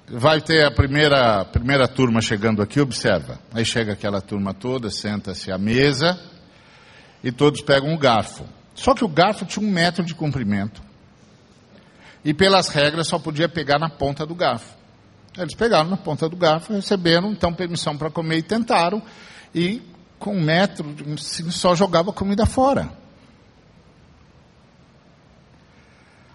Vai 0.06 0.40
ter 0.40 0.66
a 0.66 0.70
primeira, 0.70 1.44
primeira 1.46 1.88
turma 1.88 2.20
chegando 2.20 2.60
aqui, 2.60 2.78
observa. 2.78 3.38
Aí 3.52 3.64
chega 3.64 3.94
aquela 3.94 4.20
turma 4.20 4.52
toda, 4.52 4.90
senta-se 4.90 5.50
à 5.50 5.56
mesa 5.56 6.20
e 7.22 7.32
todos 7.32 7.62
pegam 7.62 7.88
um 7.88 7.96
garfo. 7.96 8.44
Só 8.74 8.94
que 8.94 9.04
o 9.04 9.08
garfo 9.08 9.46
tinha 9.46 9.66
um 9.66 9.70
metro 9.70 10.04
de 10.04 10.14
comprimento. 10.14 10.82
E 12.22 12.34
pelas 12.34 12.68
regras 12.68 13.08
só 13.08 13.18
podia 13.18 13.48
pegar 13.48 13.78
na 13.78 13.88
ponta 13.88 14.26
do 14.26 14.34
garfo. 14.34 14.76
Eles 15.36 15.54
pegaram 15.54 15.88
na 15.88 15.96
ponta 15.96 16.28
do 16.28 16.36
garfo, 16.36 16.74
receberam 16.74 17.32
então 17.32 17.52
permissão 17.52 17.96
para 17.96 18.10
comer 18.10 18.38
e 18.38 18.42
tentaram. 18.42 19.02
E 19.54 19.82
com 20.18 20.36
um 20.36 20.42
metro 20.42 20.94
só 21.18 21.74
jogava 21.74 22.12
comida 22.12 22.44
fora. 22.44 22.90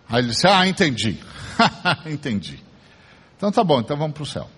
Aí 0.08 0.22
ele 0.22 0.30
disse: 0.30 0.48
Ah, 0.48 0.68
entendi. 0.68 1.20
entendi. 2.08 2.69
Então 3.40 3.54
tá 3.54 3.64
bom, 3.64 3.80
então 3.80 3.96
vamos 3.96 4.14
para 4.14 4.24
o 4.24 4.26
céu. 4.26 4.50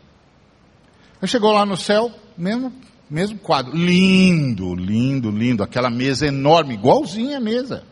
Aí 1.21 1.27
chegou 1.27 1.51
lá 1.51 1.63
no 1.67 1.77
céu, 1.77 2.11
mesmo, 2.35 2.73
mesmo 3.07 3.37
quadro. 3.37 3.77
Lindo, 3.77 4.73
lindo, 4.73 5.29
lindo. 5.29 5.61
Aquela 5.61 5.91
mesa 5.91 6.25
enorme, 6.25 6.73
igualzinha 6.73 7.37
a 7.37 7.39
mesa. 7.39 7.83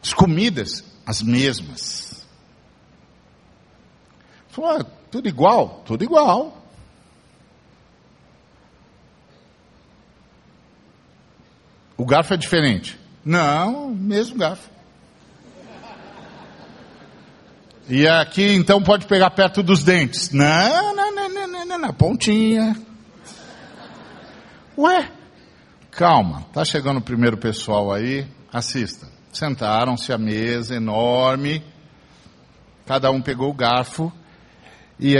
As 0.00 0.14
comidas, 0.14 0.84
as 1.04 1.22
mesmas. 1.22 2.24
Falou, 4.46 4.78
ah, 4.78 4.84
tudo 5.10 5.28
igual? 5.28 5.82
Tudo 5.84 6.04
igual. 6.04 6.62
O 11.96 12.06
garfo 12.06 12.32
é 12.32 12.36
diferente? 12.36 12.96
Não, 13.24 13.90
mesmo 13.92 14.38
garfo. 14.38 14.75
E 17.88 18.06
aqui 18.08 18.52
então 18.54 18.82
pode 18.82 19.06
pegar 19.06 19.30
perto 19.30 19.62
dos 19.62 19.84
dentes. 19.84 20.30
Não, 20.32 20.94
não, 20.94 21.14
não, 21.14 21.28
não, 21.28 21.48
não, 21.48 21.66
não, 21.66 21.78
não. 21.78 21.94
pontinha. 21.94 22.76
Ué, 24.76 25.10
calma, 25.90 26.44
tá 26.52 26.64
chegando 26.64 26.98
o 26.98 27.02
primeiro 27.02 27.36
pessoal 27.36 27.92
aí, 27.92 28.26
assista. 28.52 29.06
Sentaram-se 29.32 30.12
à 30.12 30.18
mesa 30.18 30.74
enorme, 30.74 31.62
cada 32.84 33.10
um 33.10 33.22
pegou 33.22 33.50
o 33.50 33.54
garfo 33.54 34.12
e 34.98 35.14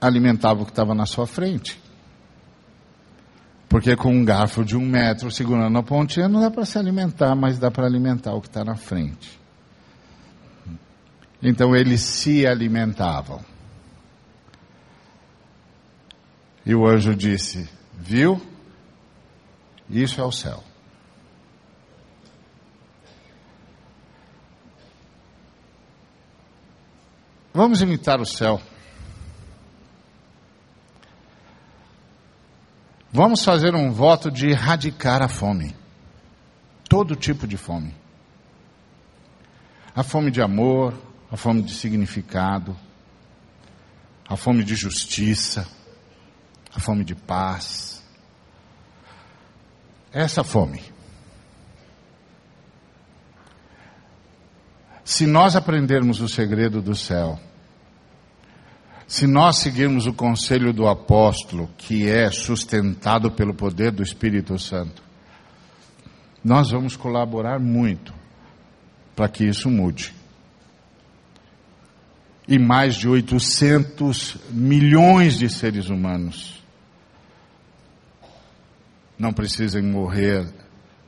alimentava 0.00 0.62
o 0.62 0.64
que 0.64 0.72
estava 0.72 0.94
na 0.94 1.06
sua 1.06 1.26
frente. 1.26 1.80
Porque 3.68 3.94
com 3.94 4.12
um 4.12 4.24
garfo 4.24 4.64
de 4.64 4.76
um 4.76 4.84
metro 4.84 5.30
segurando 5.30 5.78
a 5.78 5.82
pontinha 5.82 6.28
não 6.28 6.40
dá 6.40 6.50
para 6.50 6.64
se 6.64 6.78
alimentar, 6.78 7.36
mas 7.36 7.58
dá 7.58 7.70
para 7.70 7.86
alimentar 7.86 8.32
o 8.34 8.40
que 8.40 8.48
está 8.48 8.64
na 8.64 8.76
frente. 8.76 9.39
Então 11.42 11.74
eles 11.74 12.00
se 12.00 12.46
alimentavam. 12.46 13.42
E 16.64 16.74
o 16.74 16.86
anjo 16.86 17.14
disse: 17.14 17.68
Viu? 17.94 18.40
Isso 19.88 20.20
é 20.20 20.24
o 20.24 20.30
céu. 20.30 20.62
Vamos 27.52 27.80
imitar 27.80 28.20
o 28.20 28.26
céu. 28.26 28.60
Vamos 33.12 33.44
fazer 33.44 33.74
um 33.74 33.90
voto 33.90 34.30
de 34.30 34.50
erradicar 34.50 35.20
a 35.20 35.28
fome. 35.28 35.74
Todo 36.88 37.16
tipo 37.16 37.46
de 37.46 37.56
fome. 37.56 37.94
A 39.94 40.04
fome 40.04 40.30
de 40.30 40.40
amor, 40.40 40.94
a 41.30 41.36
fome 41.36 41.62
de 41.62 41.72
significado, 41.74 42.76
a 44.28 44.36
fome 44.36 44.64
de 44.64 44.74
justiça, 44.74 45.66
a 46.74 46.80
fome 46.80 47.04
de 47.04 47.14
paz. 47.14 48.02
Essa 50.12 50.42
fome. 50.42 50.82
Se 55.04 55.26
nós 55.26 55.54
aprendermos 55.54 56.20
o 56.20 56.28
segredo 56.28 56.82
do 56.82 56.96
céu, 56.96 57.38
se 59.06 59.26
nós 59.26 59.58
seguirmos 59.58 60.06
o 60.06 60.12
conselho 60.12 60.72
do 60.72 60.88
apóstolo, 60.88 61.68
que 61.76 62.08
é 62.08 62.30
sustentado 62.30 63.30
pelo 63.30 63.54
poder 63.54 63.92
do 63.92 64.02
Espírito 64.02 64.58
Santo, 64.58 65.02
nós 66.42 66.70
vamos 66.70 66.96
colaborar 66.96 67.60
muito 67.60 68.14
para 69.14 69.28
que 69.28 69.44
isso 69.44 69.68
mude 69.68 70.19
e 72.50 72.58
mais 72.58 72.96
de 72.96 73.08
800 73.08 74.36
milhões 74.50 75.38
de 75.38 75.48
seres 75.48 75.88
humanos 75.88 76.60
não 79.16 79.32
precisem 79.32 79.80
morrer 79.80 80.52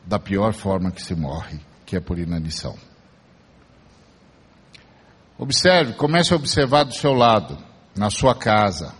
da 0.06 0.20
pior 0.20 0.52
forma 0.52 0.92
que 0.92 1.02
se 1.02 1.16
morre, 1.16 1.58
que 1.84 1.96
é 1.96 2.00
por 2.00 2.16
inanição. 2.16 2.76
Observe, 5.36 5.94
comece 5.94 6.32
a 6.32 6.36
observar 6.36 6.84
do 6.84 6.94
seu 6.94 7.12
lado, 7.12 7.58
na 7.96 8.08
sua 8.08 8.36
casa. 8.36 8.94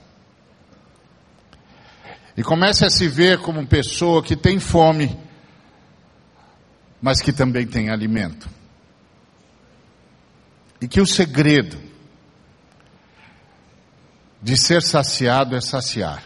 E 2.37 2.43
comece 2.43 2.85
a 2.85 2.91
se 2.91 3.07
ver 3.07 3.39
como 3.39 3.65
pessoa 3.67 4.21
que 4.21 4.35
tem 4.35 4.59
fome, 4.59 5.17
mas 7.01 7.21
que 7.21 7.33
também 7.33 7.67
tem 7.67 7.89
alimento. 7.91 8.49
E 10.81 10.89
que 10.89 11.01
o 11.01 11.07
segredo 11.07 11.92
de 14.43 14.57
ser 14.57 14.83
saciado 14.83 15.55
é 15.55 15.61
saciar. 15.61 16.25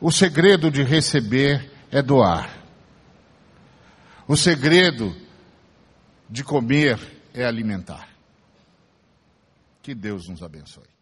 O 0.00 0.12
segredo 0.12 0.70
de 0.70 0.82
receber 0.82 1.72
é 1.90 2.02
doar. 2.02 2.50
O 4.28 4.36
segredo 4.36 5.16
de 6.28 6.44
comer 6.44 6.98
é 7.32 7.44
alimentar. 7.44 8.08
Que 9.82 9.94
Deus 9.94 10.28
nos 10.28 10.42
abençoe. 10.42 10.95